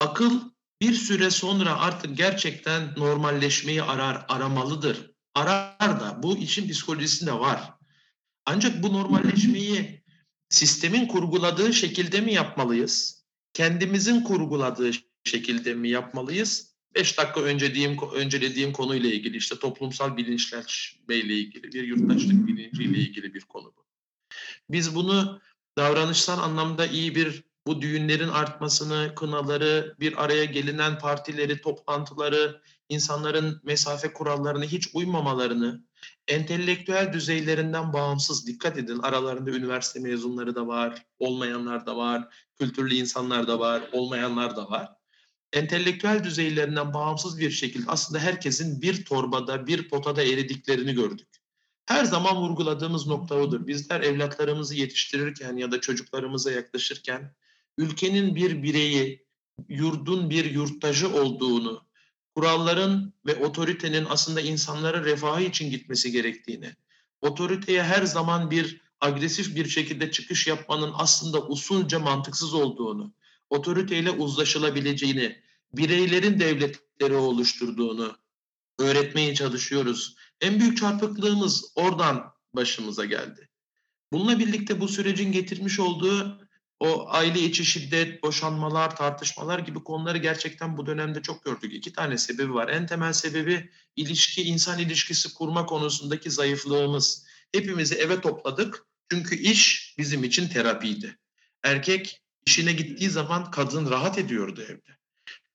akıl 0.00 0.40
bir 0.82 0.94
süre 0.94 1.30
sonra 1.30 1.80
artık 1.80 2.16
gerçekten 2.16 2.94
normalleşmeyi 2.96 3.82
arar, 3.82 4.24
aramalıdır. 4.28 5.10
Arar 5.34 6.00
da 6.00 6.22
bu 6.22 6.36
için 6.36 6.68
psikolojisinde 6.68 7.32
var. 7.32 7.72
Ancak 8.44 8.82
bu 8.82 8.92
normalleşmeyi 8.92 10.05
sistemin 10.48 11.06
kurguladığı 11.06 11.72
şekilde 11.72 12.20
mi 12.20 12.34
yapmalıyız? 12.34 13.24
Kendimizin 13.52 14.20
kurguladığı 14.20 14.90
şekilde 15.24 15.74
mi 15.74 15.88
yapmalıyız? 15.88 16.76
5 16.94 17.18
dakika 17.18 17.40
önce 17.40 17.74
diyeyim, 17.74 17.98
öncelediğim 18.14 18.72
konuyla 18.72 19.10
ilgili 19.10 19.36
işte 19.36 19.58
toplumsal 19.58 20.16
bilinçlenme 20.16 21.16
ile 21.16 21.34
ilgili 21.34 21.72
bir 21.72 21.82
yurttaşlık 21.82 22.46
bilinciyle 22.46 22.98
ilgili 22.98 23.34
bir 23.34 23.40
konu 23.40 23.72
bu. 23.76 23.86
Biz 24.70 24.94
bunu 24.94 25.40
davranışsal 25.78 26.38
anlamda 26.38 26.86
iyi 26.86 27.14
bir 27.14 27.44
bu 27.66 27.82
düğünlerin 27.82 28.28
artmasını, 28.28 29.12
kınaları, 29.16 29.96
bir 30.00 30.24
araya 30.24 30.44
gelinen 30.44 30.98
partileri, 30.98 31.60
toplantıları, 31.60 32.62
insanların 32.88 33.60
mesafe 33.64 34.12
kurallarına 34.12 34.64
hiç 34.64 34.88
uymamalarını, 34.94 35.84
entelektüel 36.28 37.12
düzeylerinden 37.12 37.92
bağımsız 37.92 38.46
dikkat 38.46 38.78
edin 38.78 38.98
aralarında 38.98 39.50
üniversite 39.50 40.00
mezunları 40.00 40.54
da 40.54 40.66
var, 40.66 41.06
olmayanlar 41.18 41.86
da 41.86 41.96
var, 41.96 42.28
kültürlü 42.58 42.94
insanlar 42.94 43.48
da 43.48 43.58
var, 43.58 43.82
olmayanlar 43.92 44.56
da 44.56 44.70
var. 44.70 44.88
Entelektüel 45.52 46.24
düzeylerinden 46.24 46.94
bağımsız 46.94 47.38
bir 47.38 47.50
şekilde 47.50 47.90
aslında 47.90 48.18
herkesin 48.20 48.82
bir 48.82 49.04
torbada, 49.04 49.66
bir 49.66 49.88
potada 49.88 50.22
eridiklerini 50.22 50.94
gördük. 50.94 51.28
Her 51.86 52.04
zaman 52.04 52.36
vurguladığımız 52.36 53.06
nokta 53.06 53.34
odur. 53.34 53.66
Bizler 53.66 54.00
evlatlarımızı 54.00 54.74
yetiştirirken 54.74 55.56
ya 55.56 55.70
da 55.70 55.80
çocuklarımıza 55.80 56.50
yaklaşırken 56.50 57.34
ülkenin 57.78 58.34
bir 58.34 58.62
bireyi, 58.62 59.26
yurdun 59.68 60.30
bir 60.30 60.44
yurttacı 60.44 61.14
olduğunu, 61.22 61.85
kuralların 62.36 63.12
ve 63.26 63.36
otoritenin 63.36 64.06
aslında 64.08 64.40
insanların 64.40 65.04
refahı 65.04 65.42
için 65.42 65.70
gitmesi 65.70 66.12
gerektiğini, 66.12 66.76
otoriteye 67.20 67.82
her 67.82 68.02
zaman 68.02 68.50
bir 68.50 68.80
agresif 69.00 69.56
bir 69.56 69.68
şekilde 69.68 70.10
çıkış 70.10 70.46
yapmanın 70.46 70.92
aslında 70.94 71.46
usulca 71.46 71.98
mantıksız 71.98 72.54
olduğunu, 72.54 73.12
otoriteyle 73.50 74.10
uzlaşılabileceğini, 74.10 75.42
bireylerin 75.72 76.40
devletleri 76.40 77.14
oluşturduğunu 77.14 78.16
öğretmeye 78.78 79.34
çalışıyoruz. 79.34 80.16
En 80.40 80.60
büyük 80.60 80.78
çarpıklığımız 80.78 81.72
oradan 81.74 82.32
başımıza 82.54 83.04
geldi. 83.04 83.48
Bununla 84.12 84.38
birlikte 84.38 84.80
bu 84.80 84.88
sürecin 84.88 85.32
getirmiş 85.32 85.80
olduğu 85.80 86.45
o 86.80 87.08
aile 87.08 87.40
içi 87.40 87.64
şiddet, 87.64 88.22
boşanmalar, 88.22 88.96
tartışmalar 88.96 89.58
gibi 89.58 89.84
konuları 89.84 90.18
gerçekten 90.18 90.76
bu 90.76 90.86
dönemde 90.86 91.22
çok 91.22 91.44
gördük. 91.44 91.74
İki 91.74 91.92
tane 91.92 92.18
sebebi 92.18 92.54
var. 92.54 92.68
En 92.68 92.86
temel 92.86 93.12
sebebi 93.12 93.70
ilişki, 93.96 94.42
insan 94.42 94.78
ilişkisi 94.78 95.34
kurma 95.34 95.66
konusundaki 95.66 96.30
zayıflığımız. 96.30 97.26
Hepimizi 97.52 97.94
eve 97.94 98.20
topladık 98.20 98.86
çünkü 99.10 99.36
iş 99.36 99.94
bizim 99.98 100.24
için 100.24 100.48
terapiydi. 100.48 101.18
Erkek 101.62 102.22
işine 102.46 102.72
gittiği 102.72 103.10
zaman 103.10 103.50
kadın 103.50 103.90
rahat 103.90 104.18
ediyordu 104.18 104.62
evde. 104.62 104.96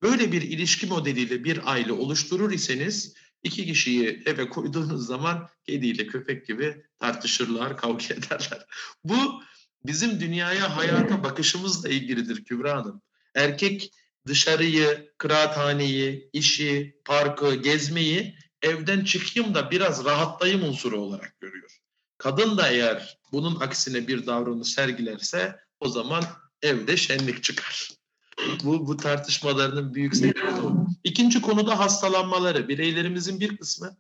Böyle 0.02 0.32
bir 0.32 0.42
ilişki 0.42 0.86
modeliyle 0.86 1.44
bir 1.44 1.72
aile 1.72 1.92
oluşturur 1.92 2.52
iseniz 2.52 3.14
iki 3.44 3.66
kişiyi 3.66 4.24
eve 4.26 4.50
koyduğunuz 4.50 5.08
zaman 5.08 5.50
kediyle 5.66 6.08
köpek 6.08 6.48
gibi 6.48 6.84
tartışırlar, 7.00 7.78
kavga 7.78 8.06
ederler. 8.14 8.66
Bu 9.04 9.44
bizim 9.86 10.20
dünyaya, 10.20 10.78
hayata 10.78 11.24
bakışımızla 11.24 11.89
ilgilidir 11.89 12.46
Kübra 12.46 12.76
Hanım. 12.76 13.02
Erkek 13.36 13.94
dışarıyı, 14.28 15.12
kıraathaneyi, 15.17 16.30
işi, 16.34 17.00
parkı, 17.06 17.56
gezmeyi 17.56 18.36
evden 18.62 19.04
çıkayım 19.04 19.56
da 19.56 19.72
biraz 19.72 20.06
rahatlayayım 20.06 20.63
unsuru 20.63 21.02
olarak 21.02 21.39
görüyor. 21.39 21.78
Kadın 22.17 22.58
da 22.58 22.70
eğer 22.70 23.17
bunun 23.32 23.60
aksine 23.60 24.08
bir 24.08 24.26
davranış 24.26 24.67
sergilerse 24.67 25.60
o 25.80 25.89
zaman 25.89 26.24
evde 26.62 26.98
şenlik 26.98 27.44
çıkar. 27.44 27.89
Bu, 28.63 28.88
bu 28.88 28.98
tartışmalarının 28.98 29.94
büyük 29.94 30.15
sebebi 30.15 30.62
o. 30.63 30.88
İkinci 31.04 31.41
konuda 31.41 31.80
hastalanmaları. 31.80 32.67
Bireylerimizin 32.67 33.39
bir 33.39 33.58
kısmı 33.58 33.98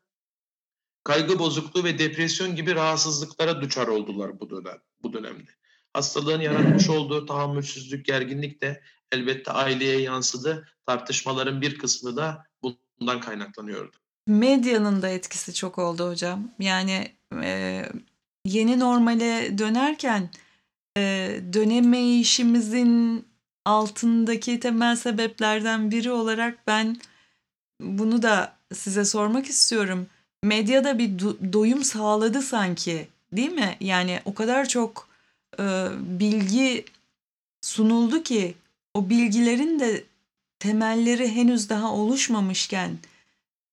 kaygı 1.03 1.39
bozukluğu 1.39 1.83
ve 1.83 1.99
depresyon 1.99 2.55
gibi 2.55 2.75
rahatsızlıklara 2.75 3.61
duçar 3.61 3.87
oldular 3.87 4.39
bu 4.39 4.49
dönem 4.49 4.77
bu 5.03 5.13
dönemde. 5.13 5.51
Hastalığın 5.93 6.41
yaratmış 6.41 6.89
olduğu 6.89 7.25
tahammülsüzlük, 7.25 8.05
gerginlik 8.05 8.61
de 8.61 8.81
elbette 9.11 9.51
aileye 9.51 10.01
yansıdı. 10.01 10.67
Tartışmaların 10.85 11.61
bir 11.61 11.77
kısmı 11.77 12.17
da 12.17 12.45
bundan 12.99 13.19
kaynaklanıyordu. 13.19 13.97
Medyanın 14.27 15.01
da 15.01 15.09
etkisi 15.09 15.53
çok 15.53 15.77
oldu 15.77 16.09
hocam. 16.09 16.51
Yani 16.59 17.07
e, 17.43 17.83
yeni 18.45 18.79
normale 18.79 19.57
dönerken 19.57 20.29
e, 20.97 21.35
dönemeyişimizin 21.53 23.25
altındaki 23.65 24.59
temel 24.59 24.95
sebeplerden 24.95 25.91
biri 25.91 26.11
olarak 26.11 26.67
ben 26.67 26.97
bunu 27.81 28.21
da 28.21 28.55
size 28.73 29.05
sormak 29.05 29.45
istiyorum. 29.45 30.07
Medyada 30.43 30.99
bir 30.99 31.09
do- 31.09 31.53
doyum 31.53 31.83
sağladı 31.83 32.41
sanki, 32.41 33.07
değil 33.33 33.51
mi? 33.51 33.77
Yani 33.79 34.19
o 34.25 34.33
kadar 34.33 34.67
çok 34.67 35.10
e, 35.59 35.87
bilgi 35.99 36.85
sunuldu 37.61 38.23
ki 38.23 38.55
o 38.93 39.09
bilgilerin 39.09 39.79
de 39.79 40.03
temelleri 40.59 41.31
henüz 41.35 41.69
daha 41.69 41.93
oluşmamışken 41.93 42.97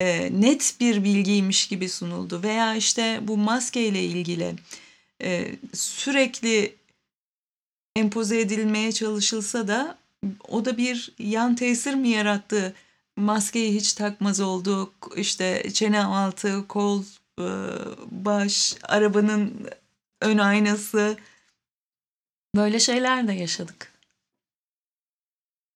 e, 0.01 0.41
net 0.41 0.77
bir 0.81 1.05
bilgiymiş 1.05 1.69
gibi 1.69 1.89
sunuldu 1.89 2.43
veya 2.43 2.75
işte 2.75 3.21
bu 3.23 3.37
maske 3.37 3.87
ile 3.87 4.05
ilgili 4.05 4.55
e, 5.23 5.57
sürekli 5.75 6.75
empoze 7.97 8.41
edilmeye 8.41 8.93
çalışılsa 8.93 9.69
da 9.69 9.99
o 10.49 10.65
da 10.65 10.77
bir 10.77 11.13
yan 11.19 11.55
tesir 11.55 11.95
mi 11.95 12.09
yarattı? 12.09 12.75
Maskeyi 13.17 13.75
hiç 13.75 13.93
takmaz 13.93 14.41
olduk. 14.41 15.13
İşte 15.17 15.71
çene 15.73 16.05
altı, 16.05 16.69
kol, 16.69 17.03
e, 17.39 17.49
baş, 18.11 18.75
arabanın 18.83 19.69
ön 20.21 20.39
aynası. 20.39 21.17
Böyle 22.59 22.81
şeyler 22.81 23.29
de 23.29 23.33
yaşadık. 23.33 23.93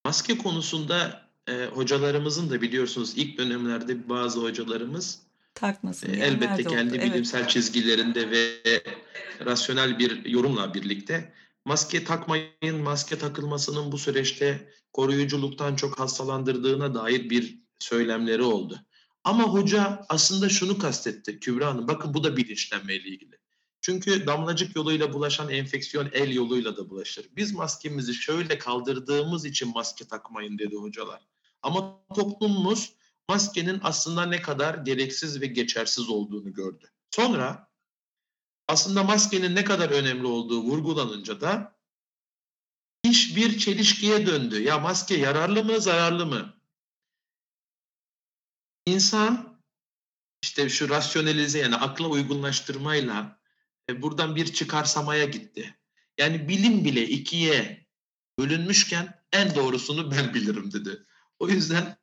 Maske 0.05 0.38
konusunda 0.38 1.23
e, 1.49 1.66
hocalarımızın 1.66 2.51
da 2.51 2.62
biliyorsunuz 2.62 3.12
ilk 3.16 3.38
dönemlerde 3.38 4.09
bazı 4.09 4.40
hocalarımız 4.40 5.18
Takmasın 5.55 6.14
e, 6.14 6.16
elbette 6.16 6.64
de 6.64 6.68
oldu. 6.68 6.77
kendi 6.77 6.97
Evet. 6.97 7.07
bilimsel 7.07 7.49
çizgilerinde 7.49 8.31
ve 8.31 8.61
rasyonel 9.45 9.99
bir 9.99 10.25
yorumla 10.25 10.75
birlikte 10.75 11.33
maske 11.64 12.05
takmayın, 12.05 12.77
maske 12.83 13.18
takılmasının 13.18 13.92
bu 13.92 13.99
süreçte 13.99 14.73
koruyuculuktan 14.92 15.77
çok 15.77 15.99
hastalandırdığına 15.99 16.95
dair 16.95 17.31
bir 17.31 17.59
söylemleri 17.79 18.42
oldu. 18.42 18.81
Ama 19.25 19.42
hoca 19.42 20.07
aslında 20.09 20.49
şunu 20.49 20.79
kastetti 20.79 21.40
Kübra 21.40 21.66
Hanım. 21.66 21.88
Bakın 21.88 22.14
bu 22.14 22.25
da 22.25 22.37
bilinçlenmeyle 22.37 23.09
ilgili. 23.09 23.41
Çünkü 23.83 24.27
damlacık 24.27 24.77
yoluyla 24.77 25.12
bulaşan 25.12 25.51
enfeksiyon 25.51 26.09
el 26.12 26.35
yoluyla 26.35 26.77
da 26.77 26.90
bulaşır. 26.90 27.29
Biz 27.37 27.53
maskemizi 27.53 28.14
şöyle 28.14 28.59
kaldırdığımız 28.59 29.45
için 29.45 29.73
maske 29.75 30.05
takmayın 30.05 30.59
dedi 30.59 30.77
hocalar. 30.77 31.21
Ama 31.62 32.05
toplumumuz 32.14 32.92
maskenin 33.29 33.81
aslında 33.83 34.27
ne 34.27 34.42
kadar 34.42 34.75
gereksiz 34.75 35.40
ve 35.40 35.47
geçersiz 35.47 36.09
olduğunu 36.09 36.53
gördü. 36.53 36.90
Sonra 37.11 37.71
aslında 38.68 39.03
maskenin 39.03 39.55
ne 39.57 39.64
kadar 39.64 39.90
önemli 39.90 40.27
olduğu 40.27 40.62
vurgulanınca 40.62 41.40
da 41.40 41.77
iş 43.05 43.37
bir 43.37 43.59
çelişkiye 43.59 44.27
döndü. 44.27 44.62
Ya 44.62 44.79
maske 44.79 45.14
yararlı 45.14 45.64
mı, 45.64 45.81
zararlı 45.81 46.27
mı? 46.27 46.55
İnsan 48.87 49.59
işte 50.42 50.68
şu 50.68 50.88
rasyonelize 50.88 51.59
yani 51.59 51.77
akla 51.77 52.07
uygunlaştırmayla 52.07 53.41
e, 53.90 54.03
buradan 54.03 54.37
bir 54.37 54.53
çıkarsamaya 54.53 55.25
gitti. 55.25 55.75
Yani 56.18 56.49
bilim 56.49 56.85
bile 56.85 57.09
ikiye 57.09 57.87
bölünmüşken 58.38 59.23
en 59.33 59.55
doğrusunu 59.55 60.11
ben 60.11 60.35
bilirim 60.35 60.73
dedi. 60.73 61.03
O 61.38 61.49
yüzden 61.49 61.97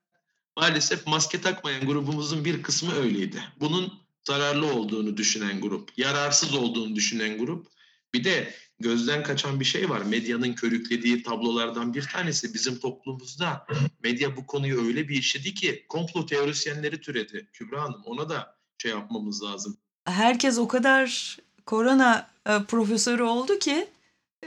maalesef 0.58 1.08
maske 1.08 1.42
takmayan 1.42 1.86
grubumuzun 1.86 2.46
bir 2.46 2.64
kısmı 2.64 2.96
öyleydi. 2.96 3.44
Bunun 3.60 3.94
zararlı 4.24 4.74
olduğunu 4.74 5.18
düşünen 5.18 5.62
grup, 5.62 5.98
yararsız 5.98 6.56
olduğunu 6.56 6.96
düşünen 6.96 7.38
grup. 7.38 7.68
Bir 8.14 8.24
de 8.24 8.54
gözden 8.80 9.24
kaçan 9.24 9.60
bir 9.60 9.66
şey 9.66 9.90
var. 9.90 10.02
Medyanın 10.02 10.54
körüklediği 10.54 11.24
tablolardan 11.24 11.94
bir 11.94 12.02
tanesi 12.02 12.54
bizim 12.54 12.80
toplumumuzda. 12.80 13.68
Medya 14.04 14.38
bu 14.38 14.48
konuyu 14.48 14.86
öyle 14.86 15.08
bir 15.08 15.16
işledi 15.16 15.54
ki 15.54 15.86
komplo 15.90 16.26
teorisyenleri 16.26 17.02
türedi. 17.02 17.50
Kübra 17.54 17.82
Hanım 17.82 18.02
ona 18.06 18.30
da 18.30 18.58
şey 18.78 18.92
yapmamız 18.92 19.44
lazım. 19.44 19.78
Herkes 20.06 20.58
o 20.58 20.68
kadar 20.68 21.38
korona 21.70 22.30
e, 22.46 22.64
profesörü 22.64 23.24
oldu 23.24 23.60
ki 23.60 23.88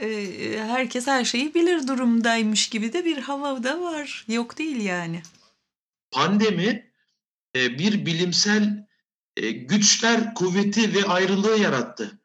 e, 0.01 0.07
herkes 0.67 1.07
her 1.07 1.25
şeyi 1.25 1.53
bilir 1.53 1.87
durumdaymış 1.87 2.69
gibi 2.69 2.93
de 2.93 3.05
bir 3.05 3.17
hava 3.17 3.63
da 3.63 3.81
var. 3.81 4.25
Yok 4.27 4.57
değil 4.57 4.81
yani. 4.81 5.21
Pandemi 6.11 6.91
e, 7.55 7.79
bir 7.79 8.05
bilimsel 8.05 8.87
e, 9.37 9.51
güçler 9.51 10.33
kuvveti 10.33 10.93
ve 10.93 11.05
ayrılığı 11.05 11.59
yarattı. 11.59 12.19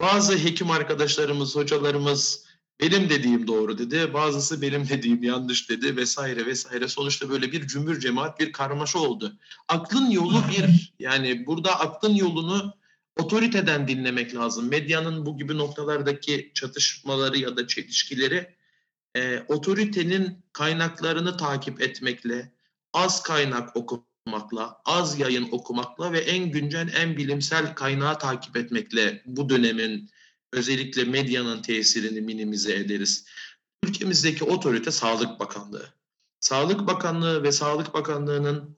Bazı 0.00 0.38
hekim 0.38 0.70
arkadaşlarımız, 0.70 1.56
hocalarımız 1.56 2.46
benim 2.80 3.08
dediğim 3.08 3.46
doğru 3.46 3.78
dedi, 3.78 4.14
bazısı 4.14 4.62
benim 4.62 4.88
dediğim 4.88 5.22
yanlış 5.22 5.70
dedi 5.70 5.96
vesaire 5.96 6.46
vesaire. 6.46 6.88
Sonuçta 6.88 7.28
böyle 7.28 7.52
bir 7.52 7.66
cümbür 7.66 8.00
cemaat 8.00 8.40
bir 8.40 8.52
karmaşa 8.52 8.98
oldu. 8.98 9.36
Aklın 9.68 10.10
yolu 10.10 10.42
bir 10.48 10.92
yani 10.98 11.46
burada 11.46 11.80
aklın 11.80 12.14
yolunu 12.14 12.79
otoriteden 13.16 13.88
dinlemek 13.88 14.34
lazım. 14.34 14.68
Medyanın 14.68 15.26
bu 15.26 15.38
gibi 15.38 15.58
noktalardaki 15.58 16.50
çatışmaları 16.54 17.38
ya 17.38 17.56
da 17.56 17.66
çelişkileri 17.66 18.56
e, 19.16 19.44
otoritenin 19.48 20.44
kaynaklarını 20.52 21.36
takip 21.36 21.82
etmekle, 21.82 22.52
az 22.92 23.22
kaynak 23.22 23.76
okumakla, 23.76 24.80
az 24.84 25.18
yayın 25.18 25.48
okumakla 25.52 26.12
ve 26.12 26.18
en 26.18 26.50
güncel, 26.50 26.92
en 26.96 27.16
bilimsel 27.16 27.74
kaynağı 27.74 28.18
takip 28.18 28.56
etmekle 28.56 29.22
bu 29.26 29.48
dönemin 29.48 30.10
özellikle 30.52 31.04
medyanın 31.04 31.62
tesirini 31.62 32.20
minimize 32.20 32.74
ederiz. 32.74 33.26
Ülkemizdeki 33.84 34.44
otorite 34.44 34.90
Sağlık 34.90 35.40
Bakanlığı. 35.40 35.94
Sağlık 36.40 36.86
Bakanlığı 36.86 37.42
ve 37.42 37.52
Sağlık 37.52 37.94
Bakanlığı'nın 37.94 38.76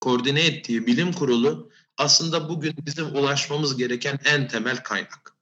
koordine 0.00 0.46
ettiği 0.46 0.86
bilim 0.86 1.12
kurulu 1.12 1.70
aslında 1.98 2.48
bugün 2.48 2.74
bizim 2.86 3.06
ulaşmamız 3.06 3.76
gereken 3.76 4.18
en 4.24 4.48
temel 4.48 4.82
kaynak. 4.82 5.34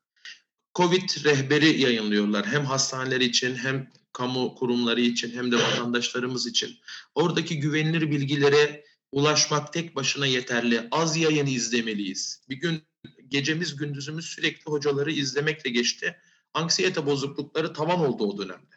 Covid 0.74 1.24
rehberi 1.24 1.80
yayınlıyorlar 1.80 2.46
hem 2.46 2.64
hastaneler 2.64 3.20
için 3.20 3.56
hem 3.56 3.90
kamu 4.12 4.54
kurumları 4.54 5.00
için 5.00 5.36
hem 5.36 5.52
de 5.52 5.56
vatandaşlarımız 5.56 6.46
için. 6.46 6.76
Oradaki 7.14 7.60
güvenilir 7.60 8.10
bilgilere 8.10 8.84
ulaşmak 9.12 9.72
tek 9.72 9.96
başına 9.96 10.26
yeterli. 10.26 10.88
Az 10.90 11.16
yayın 11.16 11.46
izlemeliyiz. 11.46 12.40
Bir 12.48 12.56
gün 12.56 12.82
gecemiz 13.28 13.76
gündüzümüz 13.76 14.26
sürekli 14.26 14.70
hocaları 14.70 15.12
izlemekle 15.12 15.70
geçti. 15.70 16.16
Anksiyete 16.54 17.06
bozuklukları 17.06 17.72
tavan 17.72 18.00
oldu 18.00 18.26
o 18.26 18.38
dönemde. 18.38 18.76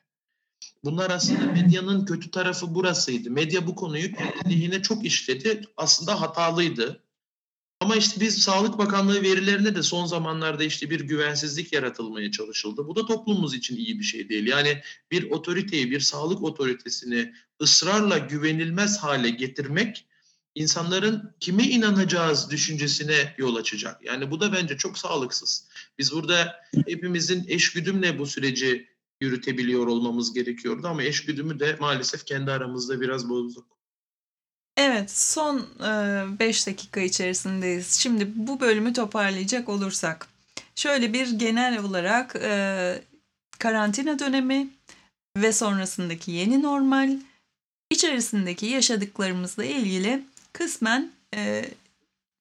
Bunlar 0.84 1.10
aslında 1.10 1.46
medyanın 1.46 2.06
kötü 2.06 2.32
tarafı 2.32 2.76
burasıydı. 2.76 3.32
Medya 3.32 3.68
bu 3.68 3.76
konuyu 3.76 4.10
lehine 4.50 4.82
çok 4.82 5.06
işledi. 5.06 5.62
Aslında 5.78 6.22
hatalıydı. 6.22 7.04
Ama 7.80 7.96
işte 7.96 8.22
biz 8.22 8.40
Sağlık 8.40 8.78
Bakanlığı 8.78 9.22
verilerinde 9.22 9.76
de 9.76 9.84
son 9.84 10.06
zamanlarda 10.06 10.64
işte 10.64 10.90
bir 10.90 11.00
güvensizlik 11.00 11.74
yaratılmaya 11.74 12.32
çalışıldı. 12.32 12.88
Bu 12.88 12.96
da 12.96 13.06
toplumumuz 13.06 13.54
için 13.54 13.78
iyi 13.78 14.00
bir 14.00 14.04
şey 14.04 14.30
değil. 14.30 14.48
Yani 14.48 14.82
bir 15.12 15.32
otoriteyi, 15.32 15.92
bir 15.92 16.00
sağlık 16.00 16.44
otoritesini 16.44 17.34
ısrarla 17.62 18.18
güvenilmez 18.18 18.98
hale 18.98 19.30
getirmek 19.30 20.06
insanların 20.56 21.36
kime 21.40 21.64
inanacağız 21.64 22.52
düşüncesine 22.52 23.36
yol 23.38 23.56
açacak. 23.56 24.06
Yani 24.06 24.32
bu 24.32 24.42
da 24.42 24.54
bence 24.54 24.78
çok 24.78 24.98
sağlıksız. 24.98 25.68
Biz 25.98 26.14
burada 26.14 26.56
hepimizin 26.88 27.46
eşgüdümle 27.48 28.20
bu 28.20 28.26
süreci 28.26 28.88
yürütebiliyor 29.22 29.88
olmamız 29.88 30.34
gerekiyordu 30.34 30.88
ama 30.88 31.04
eşgüdümü 31.04 31.60
de 31.60 31.78
maalesef 31.80 32.26
kendi 32.26 32.52
aramızda 32.52 33.02
biraz 33.02 33.30
bozduk. 33.30 33.79
Evet, 34.82 35.12
son 35.12 35.68
5 36.40 36.68
dakika 36.68 37.00
içerisindeyiz. 37.00 38.00
Şimdi 38.00 38.28
bu 38.36 38.60
bölümü 38.60 38.94
toparlayacak 38.94 39.70
olursak, 39.70 40.28
şöyle 40.76 41.14
bir 41.14 41.32
genel 41.32 41.80
olarak 41.80 42.36
e, 42.36 43.02
karantina 43.60 44.20
dönemi 44.20 44.68
ve 45.38 45.54
sonrasındaki 45.54 46.32
yeni 46.32 46.64
normal, 46.64 47.18
içerisindeki 47.90 48.66
yaşadıklarımızla 48.66 49.66
ilgili 49.66 50.24
kısmen 50.54 51.12
e, 51.36 51.66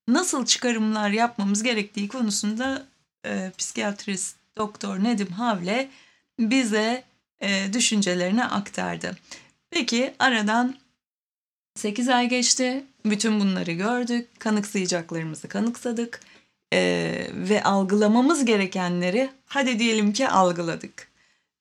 nasıl 0.09 0.47
çıkarımlar 0.47 1.11
yapmamız 1.11 1.63
gerektiği 1.63 2.09
konusunda 2.09 2.87
e, 3.27 3.53
psikiyatrist 3.59 4.37
Doktor 4.57 5.05
Nedim 5.05 5.33
Havle 5.33 5.89
bize 6.39 7.05
e, 7.41 7.73
düşüncelerini 7.73 8.45
aktardı. 8.45 9.17
Peki 9.71 10.15
aradan 10.19 10.77
8 11.79 12.09
ay 12.09 12.29
geçti. 12.29 12.85
Bütün 13.05 13.41
bunları 13.41 13.73
gördük. 13.73 14.41
Kanıksayacaklarımızı 14.41 15.49
kanıksadık. 15.49 16.21
Ee, 16.73 17.27
ve 17.33 17.63
algılamamız 17.65 18.45
gerekenleri 18.45 19.31
hadi 19.47 19.79
diyelim 19.79 20.13
ki 20.13 20.29
algıladık. 20.29 21.09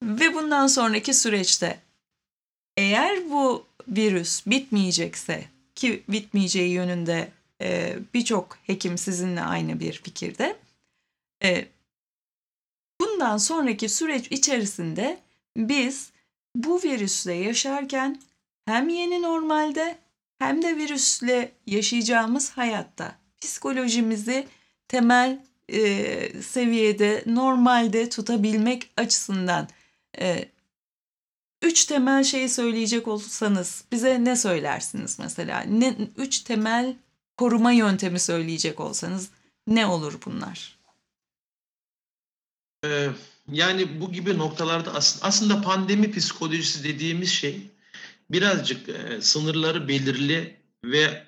Ve 0.04 0.34
bundan 0.34 0.68
sonraki 0.68 1.14
süreçte 1.14 1.80
eğer 2.78 3.30
bu 3.30 3.66
virüs 3.88 4.48
bitmeyecekse 4.48 5.46
ki 5.76 6.04
bitmeyeceği 6.10 6.70
yönünde 6.70 7.32
e, 7.62 7.98
birçok 8.14 8.58
hekim 8.64 8.98
sizinle 8.98 9.42
aynı 9.42 9.80
bir 9.80 9.94
fikirde. 9.94 10.56
E, 11.44 11.66
bundan 13.02 13.38
sonraki 13.38 13.90
süreç 13.90 14.32
içerisinde 14.32 15.20
biz 15.58 16.12
bu 16.56 16.84
virüsle 16.84 17.34
yaşarken 17.34 18.22
hem 18.66 18.90
yeni 18.90 19.22
normalde 19.22 20.07
hem 20.40 20.62
de 20.62 20.78
virüsle 20.78 21.52
yaşayacağımız 21.68 22.50
hayatta 22.50 23.16
psikolojimizi 23.42 24.48
temel 24.88 25.46
e, 25.70 26.42
seviyede 26.42 27.24
normalde 27.26 28.10
tutabilmek 28.10 28.90
açısından 28.98 29.68
e, 30.20 30.46
üç 31.62 31.86
temel 31.86 32.24
şeyi 32.24 32.50
söyleyecek 32.50 33.08
olsanız 33.08 33.84
bize 33.92 34.24
ne 34.24 34.36
söylersiniz 34.36 35.20
mesela? 35.20 35.60
Ne, 35.62 35.98
üç 36.18 36.40
temel 36.40 36.96
koruma 37.38 37.72
yöntemi 37.72 38.20
söyleyecek 38.20 38.80
olsanız 38.80 39.30
ne 39.68 39.86
olur 39.86 40.20
bunlar? 40.26 40.78
Ee, 42.86 43.10
yani 43.52 44.02
bu 44.02 44.12
gibi 44.12 44.38
noktalarda 44.38 44.94
aslında 45.22 45.62
pandemi 45.62 46.12
psikolojisi 46.12 46.84
dediğimiz 46.84 47.30
şey 47.30 47.72
birazcık 48.30 48.90
e, 48.90 49.22
sınırları 49.22 49.88
belirli 49.88 50.62
ve 50.84 51.28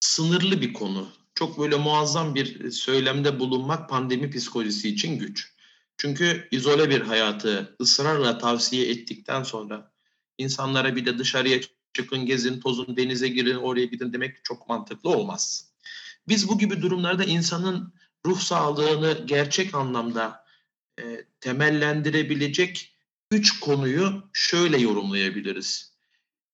sınırlı 0.00 0.60
bir 0.60 0.72
konu. 0.72 1.08
Çok 1.34 1.58
böyle 1.58 1.76
muazzam 1.76 2.34
bir 2.34 2.70
söylemde 2.70 3.38
bulunmak 3.38 3.88
pandemi 3.88 4.30
psikolojisi 4.30 4.88
için 4.88 5.18
güç. 5.18 5.52
Çünkü 5.96 6.48
izole 6.50 6.90
bir 6.90 7.00
hayatı 7.00 7.76
ısrarla 7.80 8.38
tavsiye 8.38 8.90
ettikten 8.90 9.42
sonra 9.42 9.92
insanlara 10.38 10.96
bir 10.96 11.06
de 11.06 11.18
dışarıya 11.18 11.60
çıkın, 11.92 12.26
gezin, 12.26 12.60
tozun, 12.60 12.96
denize 12.96 13.28
girin, 13.28 13.56
oraya 13.56 13.86
gidin 13.86 14.12
demek 14.12 14.44
çok 14.44 14.68
mantıklı 14.68 15.10
olmaz. 15.10 15.72
Biz 16.28 16.48
bu 16.48 16.58
gibi 16.58 16.82
durumlarda 16.82 17.24
insanın 17.24 17.94
ruh 18.26 18.40
sağlığını 18.40 19.26
gerçek 19.26 19.74
anlamda 19.74 20.44
e, 21.00 21.24
temellendirebilecek 21.40 22.92
üç 23.30 23.60
konuyu 23.60 24.28
şöyle 24.32 24.78
yorumlayabiliriz. 24.78 25.95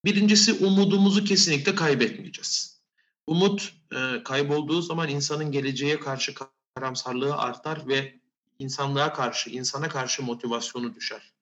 Birincisi 0.04 0.52
umudumuzu 0.52 1.24
kesinlikle 1.24 1.74
kaybetmeyeceğiz. 1.74 2.82
Umut 3.26 3.74
e, 3.92 4.22
kaybolduğu 4.22 4.82
zaman 4.82 5.08
insanın 5.08 5.52
geleceğe 5.52 6.00
karşı 6.00 6.34
karamsarlığı 6.74 7.36
artar 7.36 7.88
ve 7.88 8.20
insanlığa 8.58 9.12
karşı, 9.12 9.50
insana 9.50 9.88
karşı 9.88 10.22
motivasyonu 10.22 10.94
düşer. 10.94 11.32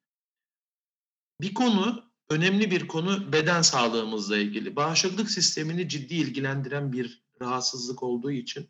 Bir 1.40 1.54
konu, 1.54 2.04
önemli 2.30 2.70
bir 2.70 2.88
konu 2.88 3.32
beden 3.32 3.62
sağlığımızla 3.62 4.36
ilgili. 4.36 4.76
Bağışıklık 4.76 5.30
sistemini 5.30 5.88
ciddi 5.88 6.14
ilgilendiren 6.14 6.92
bir 6.92 7.22
rahatsızlık 7.42 8.02
olduğu 8.02 8.30
için 8.30 8.68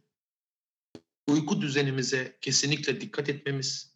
uyku 1.29 1.63
düzenimize 1.63 2.39
kesinlikle 2.41 3.01
dikkat 3.01 3.29
etmemiz, 3.29 3.90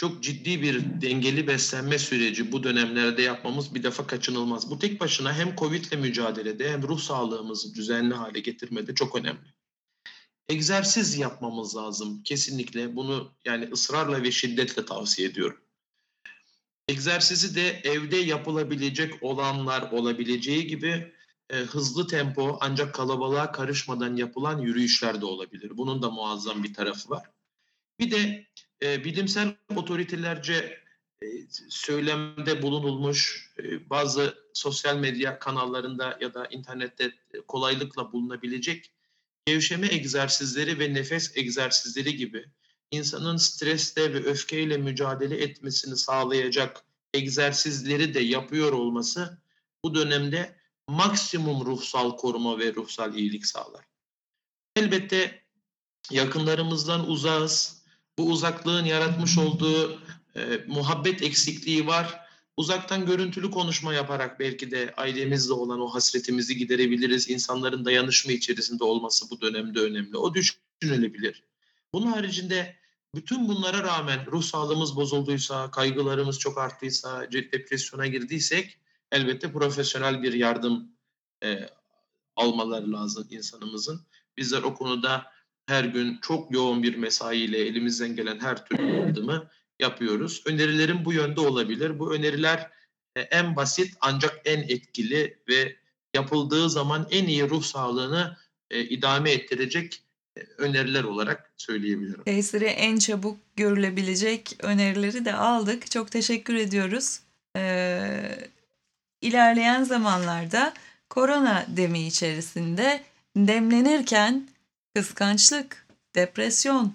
çok 0.00 0.22
ciddi 0.22 0.62
bir 0.62 1.00
dengeli 1.00 1.46
beslenme 1.46 1.98
süreci 1.98 2.52
bu 2.52 2.62
dönemlerde 2.62 3.22
yapmamız 3.22 3.74
bir 3.74 3.82
defa 3.82 4.06
kaçınılmaz. 4.06 4.70
Bu 4.70 4.78
tek 4.78 5.00
başına 5.00 5.34
hem 5.34 5.56
Covid 5.56 5.84
ile 5.84 5.96
mücadelede 5.96 6.72
hem 6.72 6.82
ruh 6.82 7.00
sağlığımızı 7.00 7.74
düzenli 7.74 8.14
hale 8.14 8.40
getirmede 8.40 8.94
çok 8.94 9.16
önemli. 9.16 9.54
Egzersiz 10.48 11.18
yapmamız 11.18 11.76
lazım 11.76 12.22
kesinlikle. 12.22 12.96
Bunu 12.96 13.32
yani 13.44 13.68
ısrarla 13.72 14.22
ve 14.22 14.32
şiddetle 14.32 14.84
tavsiye 14.84 15.28
ediyorum. 15.28 15.60
Egzersizi 16.88 17.54
de 17.54 17.80
evde 17.84 18.16
yapılabilecek 18.16 19.22
olanlar 19.22 19.92
olabileceği 19.92 20.66
gibi 20.66 21.12
e, 21.50 21.56
hızlı 21.56 22.06
tempo 22.06 22.58
ancak 22.60 22.94
kalabalığa 22.94 23.52
karışmadan 23.52 24.16
yapılan 24.16 24.60
yürüyüşler 24.60 25.20
de 25.20 25.26
olabilir. 25.26 25.76
Bunun 25.76 26.02
da 26.02 26.10
muazzam 26.10 26.64
bir 26.64 26.74
tarafı 26.74 27.10
var. 27.10 27.30
Bir 27.98 28.10
de 28.10 28.49
e, 28.82 29.04
bilimsel 29.04 29.56
otoritelerce 29.76 30.80
e, 31.22 31.26
söylemde 31.68 32.62
bulunulmuş 32.62 33.50
e, 33.58 33.90
bazı 33.90 34.34
sosyal 34.54 34.96
medya 34.96 35.38
kanallarında 35.38 36.18
ya 36.20 36.34
da 36.34 36.46
internette 36.46 37.12
kolaylıkla 37.48 38.12
bulunabilecek 38.12 38.92
gevşeme 39.46 39.88
egzersizleri 39.94 40.78
ve 40.78 40.94
nefes 40.94 41.36
egzersizleri 41.36 42.16
gibi 42.16 42.44
insanın 42.90 43.36
stresle 43.36 44.14
ve 44.14 44.24
öfkeyle 44.24 44.76
mücadele 44.76 45.36
etmesini 45.36 45.96
sağlayacak 45.96 46.84
egzersizleri 47.14 48.14
de 48.14 48.20
yapıyor 48.20 48.72
olması 48.72 49.38
bu 49.84 49.94
dönemde 49.94 50.56
maksimum 50.88 51.66
ruhsal 51.66 52.16
koruma 52.16 52.58
ve 52.58 52.74
ruhsal 52.74 53.14
iyilik 53.14 53.46
sağlar. 53.46 53.84
Elbette 54.76 55.42
yakınlarımızdan 56.10 57.08
uzağız, 57.10 57.79
bu 58.20 58.30
uzaklığın 58.30 58.84
yaratmış 58.84 59.38
olduğu 59.38 59.98
e, 60.36 60.64
muhabbet 60.66 61.22
eksikliği 61.22 61.86
var. 61.86 62.20
Uzaktan 62.56 63.06
görüntülü 63.06 63.50
konuşma 63.50 63.94
yaparak 63.94 64.40
belki 64.40 64.70
de 64.70 64.94
ailemizle 64.96 65.52
olan 65.52 65.80
o 65.80 65.88
hasretimizi 65.88 66.56
giderebiliriz. 66.56 67.30
İnsanların 67.30 67.84
dayanışma 67.84 68.32
içerisinde 68.32 68.84
olması 68.84 69.30
bu 69.30 69.40
dönemde 69.40 69.80
önemli. 69.80 70.16
O 70.16 70.34
düşünülebilir. 70.34 71.42
Bunun 71.92 72.06
haricinde 72.06 72.76
bütün 73.14 73.48
bunlara 73.48 73.82
rağmen 73.82 74.26
ruh 74.26 74.42
sağlığımız 74.42 74.96
bozulduysa, 74.96 75.70
kaygılarımız 75.70 76.38
çok 76.38 76.58
arttıysa, 76.58 77.32
depresyona 77.32 78.06
girdiysek 78.06 78.78
elbette 79.12 79.52
profesyonel 79.52 80.22
bir 80.22 80.32
yardım 80.32 80.92
e, 81.44 81.68
almaları 82.36 82.92
lazım 82.92 83.26
insanımızın. 83.30 84.06
Bizler 84.36 84.62
o 84.62 84.74
konuda 84.74 85.26
her 85.66 85.84
gün 85.84 86.18
çok 86.22 86.52
yoğun 86.52 86.82
bir 86.82 86.96
mesaiyle 86.96 87.58
elimizden 87.58 88.16
gelen 88.16 88.38
her 88.40 88.66
türlü 88.66 88.96
yardımı 88.96 89.50
yapıyoruz. 89.80 90.42
Önerilerim 90.46 91.04
bu 91.04 91.12
yönde 91.12 91.40
olabilir. 91.40 91.98
Bu 91.98 92.14
öneriler 92.14 92.70
e, 93.16 93.20
en 93.20 93.56
basit 93.56 93.94
ancak 94.00 94.40
en 94.44 94.58
etkili 94.62 95.38
ve 95.48 95.76
yapıldığı 96.14 96.70
zaman 96.70 97.08
en 97.10 97.24
iyi 97.24 97.48
ruh 97.48 97.62
sağlığını 97.62 98.36
e, 98.70 98.80
idame 98.80 99.30
ettirecek 99.30 100.02
e, 100.36 100.40
öneriler 100.58 101.04
olarak 101.04 101.52
söyleyebilirim. 101.56 102.22
Tesiri 102.24 102.64
en 102.64 102.98
çabuk 102.98 103.38
görülebilecek 103.56 104.56
önerileri 104.62 105.24
de 105.24 105.34
aldık. 105.34 105.90
Çok 105.90 106.10
teşekkür 106.10 106.54
ediyoruz. 106.54 107.20
Ee, 107.56 108.38
ilerleyen 109.20 109.84
zamanlarda 109.84 110.72
korona 111.10 111.66
demi 111.68 112.06
içerisinde 112.06 113.02
demlenirken 113.36 114.48
kıskançlık, 114.94 115.86
depresyon, 116.14 116.92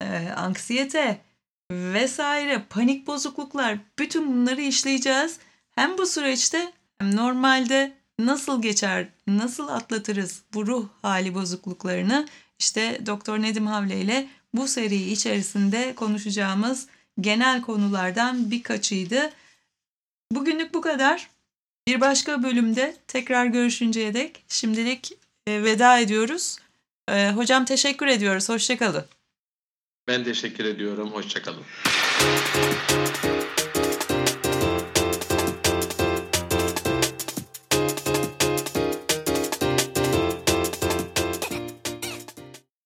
e, 0.00 0.28
anksiyete 0.36 1.20
vesaire 1.70 2.62
panik 2.70 3.06
bozukluklar 3.06 3.78
bütün 3.98 4.26
bunları 4.28 4.60
işleyeceğiz. 4.60 5.38
Hem 5.70 5.98
bu 5.98 6.06
süreçte 6.06 6.72
hem 6.98 7.16
normalde 7.16 7.92
nasıl 8.18 8.62
geçer, 8.62 9.08
nasıl 9.26 9.68
atlatırız 9.68 10.42
bu 10.54 10.66
ruh 10.66 10.88
hali 11.02 11.34
bozukluklarını 11.34 12.26
işte 12.58 13.06
Doktor 13.06 13.42
Nedim 13.42 13.66
Havle 13.66 14.00
ile 14.00 14.28
bu 14.54 14.68
seri 14.68 15.10
içerisinde 15.10 15.94
konuşacağımız 15.94 16.86
genel 17.20 17.62
konulardan 17.62 18.50
birkaçıydı. 18.50 19.30
Bugünlük 20.32 20.74
bu 20.74 20.80
kadar. 20.80 21.30
Bir 21.88 22.00
başka 22.00 22.42
bölümde 22.42 22.96
tekrar 23.08 23.46
görüşünceye 23.46 24.14
dek 24.14 24.44
şimdilik 24.48 25.12
e, 25.46 25.64
veda 25.64 25.98
ediyoruz. 25.98 26.58
E, 27.10 27.30
hocam 27.32 27.64
teşekkür 27.64 28.06
ediyoruz. 28.06 28.48
Hoşçakalın. 28.48 29.04
Ben 30.08 30.24
teşekkür 30.24 30.64
ediyorum. 30.64 31.12
Hoşçakalın. 31.12 31.62